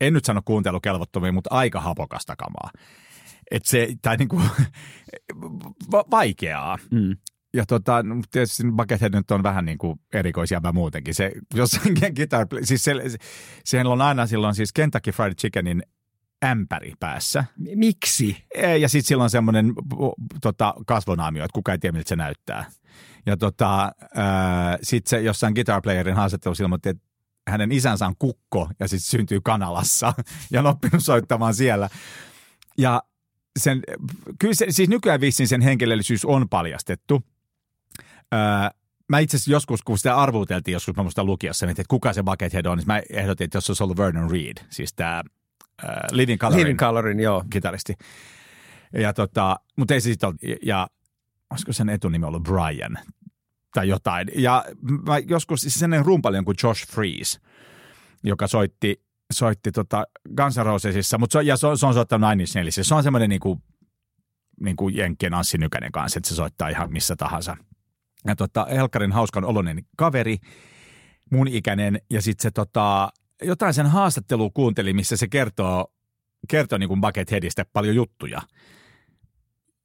en 0.00 0.12
nyt 0.12 0.24
sano 0.24 0.42
kuuntelukelvottomia, 0.44 1.32
mutta 1.32 1.54
aika 1.54 1.80
hapokasta 1.80 2.36
kamaa. 2.36 2.70
Että 3.50 3.68
se, 3.68 3.88
tai 4.02 4.16
niin 4.16 4.28
kuin, 4.28 4.42
va- 5.92 6.04
vaikeaa. 6.10 6.78
Mm. 6.90 7.16
Ja 7.54 7.66
tota, 7.66 8.02
no, 8.02 8.22
tietysti 8.30 8.62
Buckethead 8.76 9.14
nyt 9.14 9.30
on 9.30 9.42
vähän 9.42 9.64
niin 9.64 9.78
kuin 9.78 10.00
erikoisjävä 10.12 10.72
muutenkin. 10.72 11.14
Se, 11.14 11.32
jossain 11.54 11.94
guitar, 12.16 12.46
siis 12.62 12.84
se, 12.84 12.94
se, 13.08 13.18
sehän 13.64 13.86
on 13.86 14.02
aina 14.02 14.26
silloin 14.26 14.54
siis 14.54 14.72
Kentucky 14.72 15.12
Fried 15.12 15.34
Chickenin 15.34 15.82
ämpäri 16.44 16.92
päässä. 17.00 17.44
Miksi? 17.74 18.44
E, 18.54 18.76
Ja 18.76 18.88
sitten 18.88 19.08
silloin 19.08 19.30
semmoinen 19.30 19.72
tota, 20.40 20.74
kasvonaamio, 20.86 21.44
että 21.44 21.54
kuka 21.54 21.72
ei 21.72 21.78
tiedä, 21.78 21.92
miltä 21.92 22.08
se 22.08 22.16
näyttää. 22.16 22.64
Ja 23.26 23.36
tota, 23.36 23.92
sitten 24.82 25.10
se 25.10 25.20
jossain 25.20 25.54
guitar 25.54 25.82
playerin 25.82 26.14
haastattelussa 26.14 26.64
ilmoitti, 26.64 26.88
että 26.88 27.02
hänen 27.48 27.72
isänsä 27.72 28.06
on 28.06 28.16
kukko 28.18 28.70
ja 28.80 28.88
sitten 28.88 29.10
syntyy 29.10 29.40
Kanalassa 29.40 30.12
ja 30.52 30.60
on 30.60 30.66
oppinut 30.66 31.04
soittamaan 31.04 31.54
siellä. 31.54 31.88
Ja 32.78 33.02
sen, 33.58 33.82
kyllä 34.38 34.54
se, 34.54 34.66
siis 34.70 34.88
nykyään 34.88 35.20
vissiin 35.20 35.48
sen 35.48 35.60
henkilöllisyys 35.60 36.24
on 36.24 36.48
paljastettu. 36.48 37.22
Öö, 38.34 38.40
mä 39.08 39.18
itse 39.18 39.36
asiassa 39.36 39.50
joskus, 39.50 39.82
kun 39.82 39.98
sitä 39.98 40.16
arvuuteltiin 40.16 40.72
joskus 40.72 40.96
mä 40.96 41.02
muista 41.02 41.24
lukiossa, 41.24 41.66
että 41.70 41.82
kuka 41.88 42.12
se 42.12 42.22
Buckethead 42.22 42.66
on, 42.66 42.78
niin 42.78 42.86
mä 42.86 43.02
ehdotin, 43.10 43.44
että 43.44 43.56
jos 43.56 43.66
se 43.66 43.72
olisi 43.72 43.82
ollut 43.82 43.96
Vernon 43.96 44.30
Reed, 44.30 44.56
siis 44.70 44.94
tämä 44.94 45.22
uh, 45.82 45.88
Living 46.10 46.40
Colorin 46.40 46.60
Living 46.60 46.78
Colorin, 46.78 47.20
joo. 47.20 47.44
kitaristi. 47.50 47.94
Ja 48.92 49.12
tota, 49.12 49.56
mutta 49.76 49.94
ei 49.94 50.00
se 50.00 50.04
sitten 50.04 50.28
ole, 50.28 50.56
ja 50.62 50.88
olisiko 51.50 51.72
sen 51.72 51.88
etunimi 51.88 52.26
ollut 52.26 52.42
Brian 52.42 52.98
tai 53.74 53.88
jotain. 53.88 54.28
Ja 54.34 54.64
mä 55.06 55.18
joskus 55.18 55.60
siis 55.60 55.74
sellainen 55.74 56.06
rumpali 56.06 56.42
kuin 56.44 56.56
Josh 56.62 56.86
Freeze, 56.86 57.38
joka 58.22 58.46
soitti, 58.46 59.02
soitti 59.32 59.72
tota 59.72 60.06
Guns 60.36 60.56
N' 60.56 60.66
Rosesissa, 60.66 61.18
mutta 61.18 61.38
se, 61.38 61.44
ja 61.44 61.56
se 61.56 61.66
on, 61.66 61.78
se 61.78 61.86
on 61.86 61.94
soittanut 61.94 62.30
Nine 62.30 62.42
Inch 62.42 62.54
Nailsissa. 62.54 62.88
Se 62.88 62.94
on 62.94 63.02
semmoinen 63.02 63.28
niin 63.28 63.40
kuin, 63.40 63.62
niin 64.60 64.76
kuin 64.76 64.96
Jenkkien 64.96 65.34
Anssi 65.34 65.58
Nykänen 65.58 65.92
kanssa, 65.92 66.18
että 66.18 66.28
se 66.28 66.34
soittaa 66.34 66.68
ihan 66.68 66.92
missä 66.92 67.16
tahansa. 67.16 67.56
Ja 68.26 68.36
tota, 68.36 68.66
Helkarin 68.70 69.12
hauskan 69.12 69.44
oloinen 69.44 69.84
kaveri. 69.96 70.36
mun 71.30 71.48
ikäinen, 71.48 72.00
ja 72.10 72.22
sitten 72.22 72.42
se 72.42 72.50
tota, 72.50 73.12
jotain 73.42 73.74
sen 73.74 73.86
haastattelua 73.86 74.50
kuunteli, 74.54 74.92
missä 74.92 75.16
se 75.16 75.28
kertoo, 75.28 75.92
kertoo 76.48 76.78
niin 76.78 76.88
kuin 76.88 77.00
Bucketheadista 77.00 77.64
paljon 77.72 77.94
juttuja. 77.94 78.42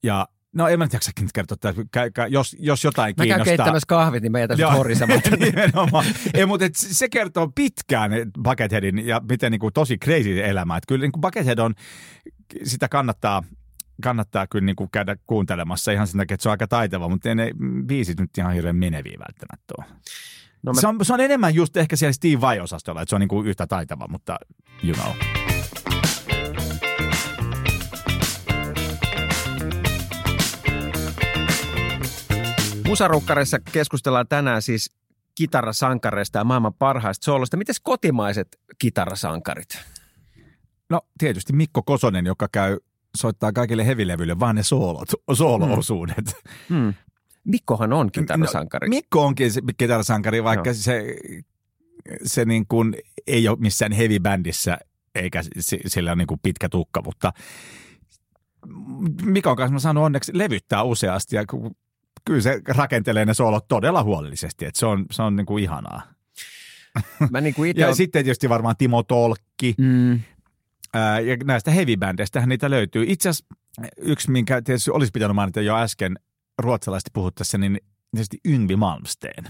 Ja 0.04 0.28
No 0.54 0.68
en 0.68 0.80
mä 0.80 0.86
nyt 0.86 0.94
nyt 1.22 1.32
kertoa, 1.34 1.56
että 1.56 2.28
jos, 2.28 2.56
jos 2.60 2.84
jotain 2.84 3.10
Mä 3.10 3.16
käyn 3.16 3.28
kiinnostaa. 3.28 3.46
keittämässä 3.46 3.86
kahvit, 3.88 4.24
niin 4.24 4.32
mä 4.32 4.40
jätän 4.40 4.58
sut 4.58 5.40
nimenomaan. 5.40 6.06
Ei, 6.34 6.46
mutta 6.46 6.66
et 6.66 6.76
se 6.76 7.10
kertoo 7.10 7.52
pitkään 7.56 8.12
Bucketheadin 8.44 9.08
ja 9.08 9.22
miten 9.30 9.52
niin 9.52 9.60
kuin, 9.60 9.74
tosi 9.74 9.98
crazy 9.98 10.44
elämä. 10.44 10.78
Että 10.78 10.88
kyllä 10.88 11.02
niin 11.02 11.12
kuin 11.12 11.22
Buckethead 11.22 11.60
on, 11.60 11.74
sitä 12.64 12.90
kannattaa, 12.90 13.44
kannattaa 14.04 14.48
kyllä 14.48 14.66
niin 14.66 14.76
kuin 14.76 14.90
käydä 14.92 15.16
kuuntelemassa 15.26 15.92
ihan 15.92 16.08
sen 16.08 16.18
takia, 16.18 16.36
että 16.36 16.44
se 16.44 16.50
on 16.50 16.52
aika 16.52 16.68
taitava, 16.68 17.10
mutta 17.10 17.30
ei 17.30 17.36
ne 17.36 17.52
biisit 17.86 18.20
nyt 18.20 18.38
ihan 18.38 18.54
hirveän 18.54 18.76
meneviä 18.76 19.18
välttämättä 19.20 19.74
ole. 19.78 19.86
No 20.64 20.74
se, 20.74 20.82
mä, 20.82 20.90
on, 20.90 21.06
se 21.06 21.14
on 21.14 21.20
enemmän 21.20 21.56
just 21.56 21.78
ehkä 21.78 21.96
siellä 21.96 22.14
Steve 22.14 22.42
Vai-osastolla, 22.42 23.02
että 23.02 23.10
se 23.10 23.16
on 23.16 23.20
niin 23.20 23.30
kuin 23.30 23.48
yhtä 23.48 23.68
taitava, 23.68 24.08
mutta 24.08 24.38
you 24.84 24.94
know. 24.94 25.14
Musarukkareissa 32.88 33.60
keskustellaan 33.60 34.28
tänään 34.28 34.62
siis 34.62 34.92
kitarasankareista 35.36 36.38
ja 36.38 36.44
maailman 36.44 36.74
parhaista 36.74 37.26
sooloista. 37.26 37.58
Mites 37.58 37.80
kotimaiset 37.80 38.60
kitarasankarit? 38.80 39.80
No 40.90 41.02
tietysti 41.20 41.54
Mikko 41.54 41.84
Kosonen, 41.84 42.26
joka 42.26 42.48
käy 42.52 42.78
soittaa 43.18 43.52
kaikille 43.52 43.86
hevilevyille 43.86 44.40
vaan 44.40 44.56
ne 44.56 44.64
soolot, 44.64 45.10
soolo-osuudet. 45.34 46.34
Hmm. 46.70 46.94
Mikkohan 47.50 47.94
on 47.94 48.12
kitarasankari. 48.12 48.88
No, 48.88 48.96
Mikko 48.96 49.26
onkin 49.26 49.52
se 49.52 49.62
kitarasankari, 49.78 50.44
vaikka 50.44 50.70
Joo. 50.70 50.74
se, 50.74 51.16
se 52.24 52.46
niin 52.46 52.66
kuin 52.68 52.96
ei 53.28 53.48
ole 53.48 53.58
missään 53.60 53.92
heavy-bändissä 53.92 54.78
eikä 55.16 55.44
s- 55.44 55.76
sillä 55.88 56.12
on 56.12 56.18
niin 56.18 56.28
kuin 56.28 56.40
pitkä 56.44 56.70
tukka, 56.70 57.02
mutta 57.02 57.34
Mikon 59.26 59.56
kanssa 59.56 59.74
mä 59.74 59.80
sanon 59.80 60.04
onneksi 60.04 60.32
levyttää 60.38 60.84
useasti 60.84 61.36
ja 61.36 61.44
kyllä 62.26 62.42
se 62.42 62.62
rakentelee 62.68 63.26
ne 63.26 63.34
soolot 63.34 63.68
todella 63.68 64.04
huolellisesti, 64.04 64.66
että 64.66 64.80
se 64.80 64.86
on, 64.86 65.06
se 65.12 65.22
on 65.22 65.36
niin 65.36 65.46
kuin 65.46 65.64
ihanaa. 65.64 66.02
Mä 67.30 67.42
niin 67.42 67.54
kuin 67.54 67.74
Ja 67.78 67.88
on... 67.88 67.96
sitten 67.96 68.24
tietysti 68.24 68.50
varmaan 68.50 68.76
Timo 68.78 69.04
Tolkki, 69.04 69.76
Mm, 69.78 70.20
Ää, 70.94 71.20
ja 71.20 71.38
näistä 71.44 71.72
heavy-bändeistähän 71.72 72.50
niitä 72.50 72.70
löytyy. 72.70 73.04
Itse 73.08 73.30
asiassa 73.30 73.56
yksi, 73.98 74.32
minkä 74.32 74.62
tietysti 74.62 74.92
olisi 74.92 75.12
pitänyt 75.12 75.36
mainita 75.36 75.62
jo 75.62 75.76
äsken 75.78 76.20
ruotsalaisesti 76.60 77.10
puhuttaessa, 77.14 77.58
niin 77.58 77.78
tietysti 78.12 78.38
Yngvi 78.46 78.76
Malmsteen, 78.76 79.44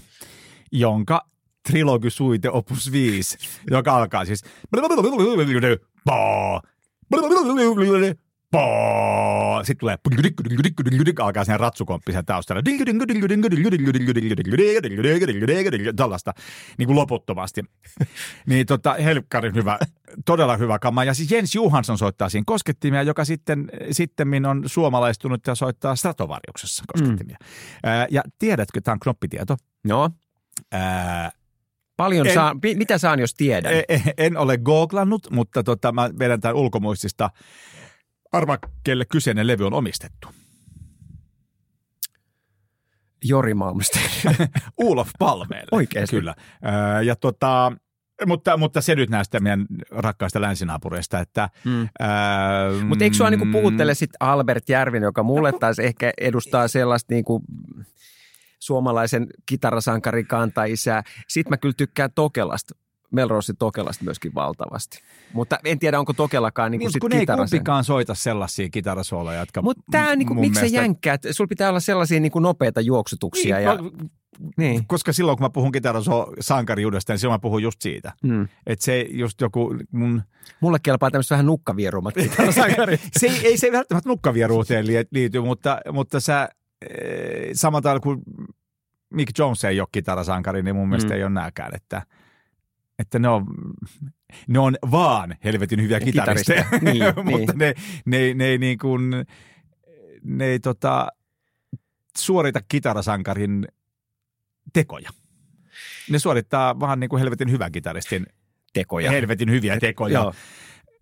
jonka 0.72 1.26
trilogy 1.68 2.10
suite 2.10 2.50
opus 2.50 2.92
5, 2.92 3.38
joka 3.70 3.96
alkaa 3.96 4.24
siis 4.24 4.44
sitten 9.64 9.78
tulee 9.80 9.98
alkaa 11.24 11.44
sen 11.44 11.60
ratsukomppi 11.60 12.12
sen 12.12 12.24
taustalla. 12.24 12.62
Tällaista 15.96 16.32
niin 16.78 16.86
kuin 16.86 16.96
loputtomasti. 16.96 17.62
Niin 18.46 18.66
tota, 18.66 18.94
helkkarin 18.94 19.54
hyvä, 19.54 19.78
todella 20.24 20.56
hyvä 20.56 20.78
kama. 20.78 21.04
Ja 21.04 21.14
siis 21.14 21.30
Jens 21.30 21.54
Johansson 21.54 21.98
soittaa 21.98 22.28
siinä 22.28 22.44
koskettimia, 22.46 23.02
joka 23.02 23.24
sitten 23.24 23.70
sitten 23.90 24.46
on 24.46 24.62
suomalaistunut 24.66 25.46
ja 25.46 25.54
soittaa 25.54 25.96
Stratovariuksessa 25.96 26.84
koskettimia. 26.86 27.36
Mm. 27.40 28.06
Ja 28.10 28.22
tiedätkö, 28.38 28.80
tämä 28.80 28.92
on 28.92 29.00
knoppitieto, 29.00 29.56
no, 29.84 30.10
Ää, 30.72 31.30
paljon 31.96 32.26
En- 32.26 32.34
saan, 32.34 32.58
mitä 32.76 32.98
saan, 32.98 33.20
jos 33.20 33.34
tiedän? 33.34 33.72
E- 33.74 33.84
e- 33.88 34.14
En 34.18 34.36
ole 34.36 34.58
googlannut, 34.58 35.26
mutta 35.30 35.62
tota, 35.62 35.92
mä 35.92 36.10
vedän 36.18 36.40
tämän 36.40 36.56
ulkomuistista. 36.56 37.30
Arva, 38.32 38.58
kelle 38.84 39.04
kyseinen 39.04 39.46
levy 39.46 39.66
on 39.66 39.74
omistettu. 39.74 40.28
Jori 43.24 43.54
Malmsteen. 43.54 44.10
Ulof 44.78 45.10
Palmeelle. 45.18 45.68
Oikeesti? 45.72 46.16
Kyllä. 46.16 46.34
Ja 47.04 47.16
tota, 47.16 47.72
mutta, 48.26 48.56
mutta 48.56 48.80
se 48.80 48.94
nyt 48.94 49.10
näistä 49.10 49.40
meidän 49.40 49.66
rakkaista 49.90 50.40
länsinaapureista, 50.40 51.20
että... 51.20 51.48
Mm. 51.64 51.88
Ää, 51.98 52.70
Mutta 52.88 53.04
eikö 53.04 53.16
sua 53.16 53.30
niinku 53.30 53.46
puhuttele 53.52 53.94
sit 53.94 54.10
Albert 54.20 54.68
Järvinen, 54.68 55.06
joka 55.06 55.22
mulle 55.22 55.52
taas 55.52 55.78
ehkä 55.78 56.12
edustaa 56.20 56.68
sellaista 56.68 57.14
niinku 57.14 57.42
suomalaisen 58.58 59.26
kitarasankarin 59.46 60.26
kantaisää. 60.26 61.02
Sitten 61.28 61.50
mä 61.52 61.56
kyllä 61.56 61.74
tykkään 61.76 62.10
Tokelasta, 62.14 62.74
Melrose 63.12 63.52
Tokelasta 63.58 64.04
myöskin 64.04 64.34
valtavasti. 64.34 64.98
Mutta 65.32 65.58
en 65.64 65.78
tiedä, 65.78 65.98
onko 65.98 66.12
Tokelakaan 66.12 66.70
niinku 66.70 66.84
Niin, 66.86 66.92
sit 66.92 67.00
kun 67.00 67.12
ei 67.12 67.26
kumpikaan 67.26 67.84
soita 67.84 68.14
sellaisia 68.14 68.68
kitarasooloja, 68.68 69.40
jotka 69.40 69.62
Mutta 69.62 69.82
tämä 69.90 70.16
niinku, 70.16 70.34
mun 70.34 70.40
miksi 70.40 70.54
sä 70.54 70.60
mielestä- 70.60 70.80
jänkkäät? 70.82 71.22
Sulla 71.30 71.48
pitää 71.48 71.68
olla 71.68 71.80
sellaisia 71.80 72.20
niinku 72.20 72.38
nopeita 72.38 72.80
juoksutuksia. 72.80 73.56
Niin, 73.56 73.64
ja, 73.64 73.74
no, 73.74 73.90
niin. 74.56 74.86
koska 74.86 75.12
silloin, 75.12 75.38
kun 75.38 75.44
mä 75.44 75.50
puhun 75.50 75.72
kitarasankariudesta, 75.72 77.12
niin 77.12 77.18
silloin 77.18 77.34
mä 77.34 77.42
puhun 77.42 77.62
just 77.62 77.82
siitä. 77.82 78.12
Mm. 78.22 78.48
Että 78.66 78.84
se 78.84 79.06
just 79.10 79.40
joku 79.40 79.74
mun... 79.92 80.22
Mulle 80.60 80.78
kelpaa 80.82 81.10
tämmöiset 81.10 81.30
vähän 81.30 81.46
nukkavierumat 81.46 82.14
kitarasankarit. 82.22 83.00
se 83.18 83.26
ei, 83.26 83.46
ei 83.46 83.58
se 83.58 83.72
välttämättä 83.72 84.08
nukkavieruuteen 84.08 84.86
li- 84.86 85.04
liity, 85.10 85.40
mutta, 85.40 85.80
mutta 85.92 86.20
sä 86.20 86.48
eh, 86.90 87.50
samalla 87.52 87.82
tavalla 87.82 88.00
kuin 88.00 88.20
Mick 89.14 89.38
Jones 89.38 89.64
ei 89.64 89.80
ole 89.80 89.88
kitarasankari, 89.92 90.62
niin 90.62 90.76
mun 90.76 90.88
mielestä 90.88 91.10
Mm. 91.10 91.16
ei 91.16 91.22
ole 91.22 91.30
nääkään, 91.30 91.74
että, 91.74 92.02
että 93.00 93.18
ne 93.18 93.28
on, 93.28 93.46
ne 94.48 94.58
on 94.58 94.76
vaan 94.90 95.36
helvetin 95.44 95.82
hyviä 95.82 96.00
kitaristeja, 96.00 96.64
niin, 96.80 97.02
mutta 97.24 97.52
ne, 97.56 97.74
ne, 98.04 98.16
ei- 98.16 98.34
ne, 98.34 98.44
ei 98.44 98.58
niin 98.58 98.78
kuin, 98.78 99.10
ne 100.24 100.44
ei 100.44 100.60
tota, 100.60 101.08
suorita 102.18 102.60
kitarasankarin 102.68 103.68
tekoja. 104.72 105.10
Ne 106.10 106.18
suorittaa 106.18 106.80
vaan 106.80 107.00
niin 107.00 107.10
kuin 107.10 107.20
helvetin 107.20 107.50
hyvän 107.50 107.72
kitaristin 107.72 108.26
Tekoja. 108.72 109.10
helvetin 109.10 109.50
hyviä 109.50 109.80
tekoja. 109.80 110.14
Joo. 110.14 110.34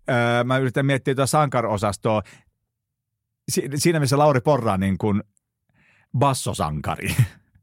Öö, 0.09 0.43
mä 0.43 0.57
yritän 0.57 0.85
miettiä 0.85 1.15
tuota 1.15 1.27
sankarosastoa. 1.27 2.21
Si- 3.51 3.69
siinä 3.75 3.99
missä 3.99 4.17
Lauri 4.17 4.41
Porra 4.41 4.73
on 4.73 4.79
niin 4.79 4.97
kuin 4.97 5.23
bassosankari 6.17 7.15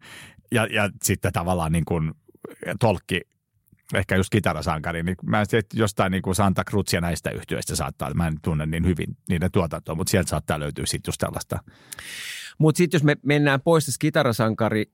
ja, 0.54 0.66
ja 0.66 0.90
sitten 1.02 1.32
tavallaan 1.32 1.72
niin 1.72 1.84
kuin 1.84 2.12
tolkki, 2.80 3.20
ehkä 3.94 4.16
just 4.16 4.30
kitarasankari, 4.30 5.02
niin 5.02 5.16
mä 5.22 5.40
en 5.40 5.46
tiedä, 5.48 5.60
että 5.60 5.78
jostain 5.78 6.10
niin 6.10 6.22
kuin 6.22 6.34
Santa 6.34 6.64
Cruz 6.64 6.92
ja 6.92 7.00
näistä 7.00 7.30
yhtiöistä 7.30 7.76
saattaa, 7.76 8.14
mä 8.14 8.26
en 8.26 8.40
tunne 8.42 8.66
niin 8.66 8.86
hyvin 8.86 9.16
niiden 9.28 9.50
tuotantoa, 9.50 9.94
mutta 9.94 10.10
sieltä 10.10 10.30
saattaa 10.30 10.60
löytyä 10.60 10.86
sitten 10.86 11.08
just 11.08 11.18
tällaista. 11.18 11.58
Mutta 12.58 12.76
sitten 12.76 12.98
jos 12.98 13.04
me 13.04 13.16
mennään 13.22 13.60
pois 13.60 13.86
tästä 13.86 13.98
kitarasankari 14.00 14.84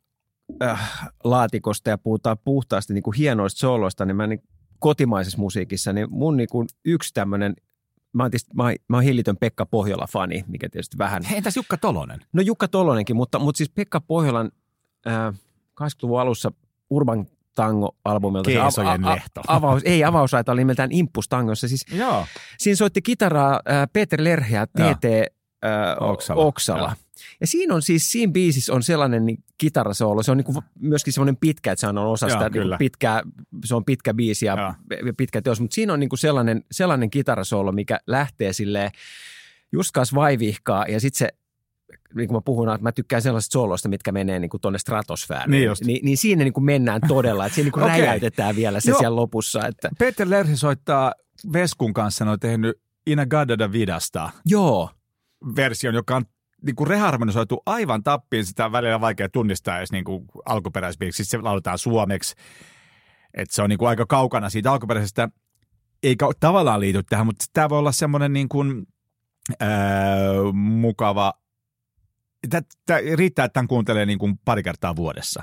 äh, 0.63 1.11
laatikosta 1.25 1.91
ja 1.91 1.99
puhutaan 1.99 2.37
puhtaasti 2.45 2.95
niin 2.95 3.03
kuin 3.03 3.17
hienoista 3.17 3.59
sooloista, 3.59 4.05
niin 4.05 4.17
mä 4.17 4.27
niin 4.27 4.43
kotimaisessa 4.79 5.39
musiikissa, 5.39 5.93
niin 5.93 6.07
mun 6.11 6.37
niin 6.37 6.49
kuin 6.49 6.69
yksi 6.85 7.15
tämmöinen, 7.15 7.55
mä 8.13 8.23
oon, 8.23 8.31
tietysti, 8.31 8.51
mä, 8.55 8.63
oon, 8.63 8.75
mä 8.89 8.97
oon 8.97 9.05
hillitön 9.05 9.37
Pekka 9.37 9.67
Pohjola-fani, 9.67 10.45
mikä 10.49 10.69
tietysti 10.69 10.99
vähän, 10.99 11.23
Hei, 11.23 11.37
entäs 11.37 11.57
Jukka 11.57 11.77
Tolonen? 11.77 12.21
no 12.33 12.43
Jukka 12.43 12.69
Tolonenkin, 12.69 13.17
mutta, 13.17 13.39
mutta 13.39 13.59
siis 13.59 13.71
Pekka 13.71 14.01
Pohjolan 14.01 14.51
äh, 15.07 15.35
80-luvun 15.83 16.21
alussa 16.21 16.53
Urban 16.91 17.27
Tango-albumilta. 17.55 18.51
Keesojen 18.51 19.07
lehto. 19.07 19.41
avaus, 19.49 19.83
ei 19.85 20.05
avausraita, 20.05 20.53
oli 20.53 20.61
nimeltään 20.61 20.93
Impus 20.93 21.29
Tangossa. 21.29 21.69
Siis 21.69 21.87
Joo. 21.93 22.27
Siinä 22.59 22.77
soitti 22.77 23.03
kitaraa 23.03 23.61
äh, 23.71 23.89
Peter 23.93 24.25
Lerhe 24.25 24.57
ja. 24.57 24.67
TT 24.67 25.05
äh, 25.65 25.97
Oksala. 26.01 26.43
Oksala. 26.43 26.97
Ja 27.41 27.47
siinä 27.47 27.75
on 27.75 27.83
siis, 27.83 28.13
siinä 28.13 28.33
biisissä 28.33 28.73
on 28.73 28.83
sellainen 28.83 29.27
niin, 29.27 29.45
kitarasoolo, 29.59 30.23
se 30.23 30.31
on 30.31 30.37
niin 30.37 30.63
myöskin 30.79 31.13
semmoinen 31.13 31.37
pitkä, 31.37 31.73
että 31.73 31.81
se 31.81 31.87
on 31.87 31.99
osa 31.99 32.29
Joo, 32.29 32.39
sitä 32.39 32.51
niin 32.51 32.79
pitkää, 32.79 33.23
se 33.65 33.75
on 33.75 33.85
pitkä 33.85 34.15
biisi 34.15 34.47
ja 34.47 34.57
Joo. 34.59 34.99
ja 35.07 35.13
pitkä 35.17 35.43
teos, 35.43 35.61
mutta 35.61 35.75
siinä 35.75 35.93
on 35.93 36.01
niin 36.01 36.11
sellainen, 36.15 36.65
sellainen 36.71 37.11
kitarasoolo, 37.11 37.73
mikä 37.73 37.99
lähtee 38.07 38.53
silleen 38.53 38.91
just 39.73 39.91
kanssa 39.93 40.17
vaivihkaa 40.17 40.87
ja 40.87 41.01
sitten 41.01 41.19
se 41.19 41.29
niin 42.15 42.29
kuin 42.29 42.37
mä 42.37 42.41
puhun, 42.45 42.69
että 42.69 42.83
mä 42.83 42.93
tykkään 42.93 43.23
sellaisista 43.23 43.53
sooloista, 43.53 43.89
mitkä 43.89 44.13
menee 44.13 44.39
niin 44.39 44.51
kuin 44.51 44.61
tuonne 44.61 44.79
stratosfääriin. 44.79 45.51
Niin 45.51 45.65
just. 45.65 45.85
Niin, 45.85 46.05
niin 46.05 46.17
siinä 46.17 46.45
niin 46.45 46.53
kuin 46.53 46.65
mennään 46.65 47.01
todella, 47.09 47.47
että 47.47 47.55
siinä 47.55 47.67
niin 47.67 47.73
kuin 47.73 47.85
Okei. 47.91 48.01
räjäytetään 48.01 48.57
vielä 48.57 48.81
se 48.81 48.91
Joo. 48.91 48.99
siellä 48.99 49.17
lopussa. 49.17 49.67
Että, 49.67 49.91
Peter 49.99 50.31
Lerhi 50.31 50.57
soittaa 50.57 51.13
Veskun 51.53 51.93
kanssa, 51.93 52.25
ne 52.25 52.31
on 52.31 52.41
tehnyt 52.41 52.81
Ina 53.07 53.27
Gadada 53.27 53.73
Vidasta 53.73 54.31
joo, 54.47 54.91
version, 55.57 55.95
joka 55.95 56.17
on 56.17 56.25
niin 56.67 56.77
kuin 56.77 56.87
reharmonisoitu 56.87 57.63
aivan 57.67 58.03
tappiin. 58.03 58.47
Sitä 58.47 58.65
on 58.65 58.73
välillä 58.73 59.01
vaikea 59.01 59.29
tunnistaa 59.29 59.79
edes 59.79 59.93
niin 59.93 60.05
kuin 60.05 60.25
alkuperäisbiiksi. 60.47 61.25
Se 61.25 61.39
lauletaan 61.39 61.79
suomeksi. 61.79 62.35
Että 63.35 63.55
se 63.55 63.63
on 63.63 63.71
niin 63.71 63.79
kuin 63.79 63.89
aika 63.89 64.07
kaukana 64.07 64.51
siitä 64.51 64.73
alkuperäisestä. 64.73 65.29
Eikä 66.03 66.27
tavallaan 66.41 66.81
liity 66.81 67.03
tähän, 67.03 67.27
mutta 67.27 67.45
tämä 67.53 67.69
voi 67.69 67.79
olla 67.79 67.93
semmoinen 67.93 68.33
niin 68.33 68.49
kuin, 68.49 68.87
ää, 69.61 69.71
mukava. 70.53 71.33
Tämä 72.51 72.99
riittää, 73.15 73.45
että 73.45 73.53
tämän 73.55 73.69
kuuntelee 73.69 74.07
niin 74.07 74.19
kuin 74.19 74.39
pari 74.45 74.63
kertaa 74.63 74.97
vuodessa. 74.97 75.43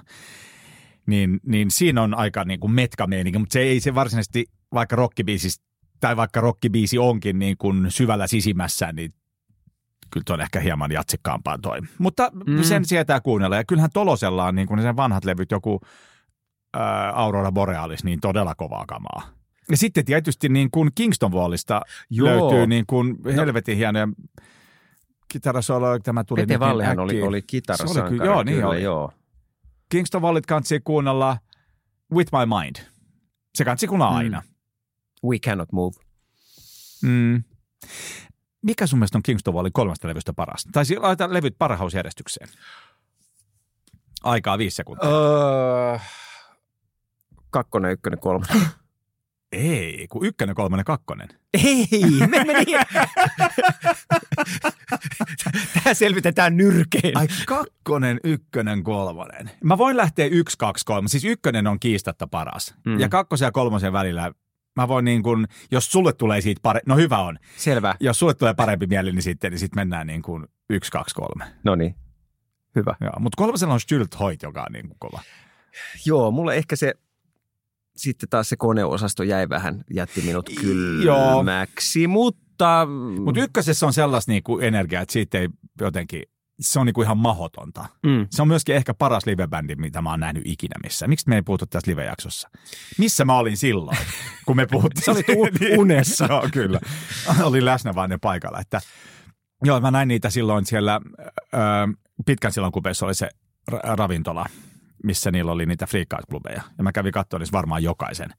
niin, 1.08 1.40
niin 1.46 1.72
siinä 1.72 2.02
on 2.02 2.14
aika 2.14 2.44
niin 2.44 2.60
kuin 2.60 2.72
metkameininki, 2.72 3.40
mutta 3.40 3.54
se 3.54 3.60
ei 3.60 3.80
se 3.80 3.96
varsinaisesti, 3.96 4.46
vaikka 4.74 4.96
rockibiisi 4.96 5.62
tai 6.00 6.18
vaikka 6.18 6.42
rockibiisi 6.42 6.98
onkin 6.98 7.40
niin 7.40 7.58
kuin 7.58 7.92
syvällä 7.92 8.28
sisimmässä, 8.28 8.92
niin 8.92 9.14
kyllä 10.12 10.24
tuo 10.26 10.34
on 10.34 10.42
ehkä 10.42 10.60
hieman 10.60 10.92
jatsikkaampaa 10.92 11.58
toi. 11.58 11.80
Mutta 11.98 12.32
mm. 12.46 12.64
sen 12.64 12.86
sietää 12.86 13.22
kuunnella. 13.22 13.56
Ja 13.56 13.64
kyllähän 13.64 13.90
Tolosella 13.94 14.46
on 14.46 14.56
niin 14.56 14.68
kuin 14.68 14.82
sen 14.82 14.96
vanhat 14.96 15.26
levyt, 15.26 15.52
joku 15.52 15.80
ää, 16.74 17.12
Aurora 17.12 17.52
Borealis, 17.52 18.04
niin 18.04 18.20
todella 18.20 18.56
kovaa 18.56 18.86
kamaa. 18.88 19.30
Ja 19.70 19.78
sitten 19.78 20.06
tietysti 20.06 20.50
niin 20.50 20.72
kuin 20.72 20.90
Kingston 20.96 21.32
Wallista 21.32 21.82
Joo. 22.10 22.28
löytyy 22.28 22.68
niin 22.68 22.86
kuin 22.88 23.18
helvetin 23.36 23.78
hienoja 23.78 24.08
kitarasolo, 25.32 26.00
tämä 26.00 26.24
tuli 26.24 26.42
Pete 26.42 26.54
äkkiä. 26.54 27.02
oli, 27.04 27.22
oli 27.22 27.40
Se 27.42 27.46
kitarasankari. 27.48 28.02
oli 28.02 28.10
kyllä- 28.10 28.26
joo, 28.26 28.44
niin 28.44 28.56
kyllä, 28.56 28.70
oli. 28.70 28.84
Joo. 28.84 29.12
Kingston 29.90 30.22
Wallit 30.22 30.46
kansi 30.46 30.80
kuunnella 30.80 31.38
With 32.14 32.32
My 32.34 32.40
Mind. 32.60 32.76
Se 33.56 33.66
kansi 33.66 33.88
kuunnella 33.88 34.12
Mm. 34.12 34.18
aina. 34.18 34.44
We 35.26 35.40
cannot 35.40 35.72
move. 35.72 35.96
Mm. 37.04 37.44
Mikä 38.62 38.88
sun 38.88 39.00
mielestä 39.00 39.18
on 39.18 39.24
Kingston 39.24 39.54
Wallin 39.54 39.74
kolmesta 39.74 40.08
levystä 40.08 40.34
parasta? 40.34 40.70
Tai 40.74 40.86
siis 40.86 41.00
laita 41.00 41.34
levyt 41.34 41.56
parhausjärjestykseen. 41.58 42.50
Aikaa 44.24 44.58
viisi 44.58 44.76
sekuntia. 44.76 45.10
Öö, 45.10 45.98
kakkonen, 47.50 47.92
ykkönen, 47.92 48.20
kolmonen. 48.20 48.62
Ei, 49.52 50.08
kun 50.10 50.26
ykkönen, 50.26 50.56
kolmonen, 50.56 50.86
kakkonen. 50.86 51.28
Ei, 51.54 51.88
me 52.28 52.44
meni. 52.44 52.66
Tämä 55.84 55.94
selvitetään 55.94 56.58
nyrkein. 56.58 57.18
Ai 57.18 57.28
kakkonen, 57.46 58.20
ykkönen, 58.24 58.84
kolmonen. 58.84 59.52
Mä 59.64 59.78
voin 59.78 59.98
lähteä 59.98 60.26
yksi, 60.26 60.58
kaksi, 60.58 60.86
kolme. 60.86 61.08
Siis 61.08 61.26
ykkönen 61.26 61.68
on 61.68 61.80
kiistatta 61.80 62.28
paras. 62.28 62.76
Mm. 62.86 63.00
Ja 63.00 63.10
kakkosen 63.10 63.46
ja 63.46 63.52
kolmosen 63.52 63.94
välillä 63.94 64.32
mä 64.76 64.88
voin 64.88 65.06
niin 65.06 65.24
kuin, 65.24 65.48
jos 65.72 65.92
sulle 65.92 66.14
tulee 66.14 66.42
siitä 66.42 66.60
pare... 66.64 66.80
No 66.86 66.96
hyvä 66.96 67.18
on. 67.18 67.40
Selvä. 67.58 67.96
Jos 68.00 68.20
sulle 68.20 68.34
tulee 68.34 68.54
parempi 68.54 68.88
mieli, 68.88 69.12
niin 69.12 69.22
sitten, 69.22 69.52
niin 69.52 69.60
sitten 69.60 69.80
mennään 69.80 70.08
niin 70.08 70.22
kuin 70.22 70.48
yksi, 70.70 70.92
kaksi, 70.92 71.16
kolme. 71.16 71.46
No 71.64 71.76
niin. 71.76 71.96
Hyvä. 72.76 72.96
Joo, 73.02 73.14
mutta 73.20 73.36
kolmosella 73.38 73.74
on 73.74 73.80
Stylt 73.80 74.20
Hoyt, 74.20 74.42
joka 74.42 74.62
on 74.62 74.72
niin 74.74 74.88
kuin 74.88 75.00
kova. 75.00 75.22
Joo, 76.06 76.32
mulle 76.32 76.56
ehkä 76.56 76.76
se, 76.76 76.94
sitten 78.00 78.30
taas 78.30 78.50
se 78.50 78.56
koneosasto 78.58 79.24
jäi 79.24 79.50
vähän, 79.50 79.84
jätti 79.94 80.22
minut 80.22 80.50
Joo. 81.04 81.36
kylmäksi, 81.38 82.08
mutta... 82.08 82.88
Mutta 83.26 83.42
ykkösessä 83.42 83.86
on 83.86 83.94
sellaista 83.94 84.32
niin 84.32 84.44
kuin 84.44 84.64
energiaa, 84.64 85.02
että 85.02 85.14
siitä 85.14 85.38
ei 85.40 85.48
jotenkin, 85.82 86.24
se 86.60 86.80
on 86.80 86.86
niin 86.86 86.94
kuin 86.94 87.06
ihan 87.06 87.18
mahotonta. 87.18 87.86
mm, 88.04 88.28
Se 88.32 88.42
on 88.42 88.48
myöskin 88.48 88.76
ehkä 88.76 88.94
paras 88.94 89.26
livebändi, 89.26 89.76
mitä 89.76 90.02
mä 90.02 90.10
oon 90.10 90.20
nähnyt 90.20 90.44
ikinä 90.46 90.76
missään. 90.84 91.10
Miksi 91.10 91.30
me 91.30 91.36
ei 91.36 91.42
puhuttu 91.42 91.66
tässä 91.66 91.92
livejaksossa? 91.92 92.50
Missä 92.98 93.26
mä 93.26 93.38
olin 93.38 93.58
silloin, 93.58 93.98
kun 94.46 94.56
me 94.56 94.66
puhuttiin? 94.72 95.04
Sä 95.06 95.12
olit 95.12 95.30
u- 95.30 95.82
unessa. 95.82 96.26
joo, 96.30 96.48
kyllä. 96.54 96.80
Olin 97.44 97.66
läsnä 97.66 97.96
vaan 97.96 98.10
ne 98.10 98.18
paikalla. 98.22 98.60
Että, 98.60 98.82
joo, 99.64 99.80
mä 99.82 99.92
näin 99.92 100.08
niitä 100.08 100.30
silloin 100.30 100.66
siellä, 100.66 101.02
ö, 101.54 101.58
pitkän 102.26 102.52
silloin 102.52 102.72
kupeessa 102.72 103.06
oli 103.06 103.16
se 103.16 103.30
ra- 103.72 103.80
ravintola, 103.84 104.46
missä 105.04 105.32
niillä 105.32 105.52
oli 105.52 105.66
niitä 105.66 105.86
freakout-klubeja. 105.86 106.62
Ja 106.78 106.84
mä 106.84 106.92
kävin 106.92 107.12
katsoa 107.12 107.40
niissä 107.40 107.54
varmaan 107.54 107.84
jokaisen. 107.84 108.30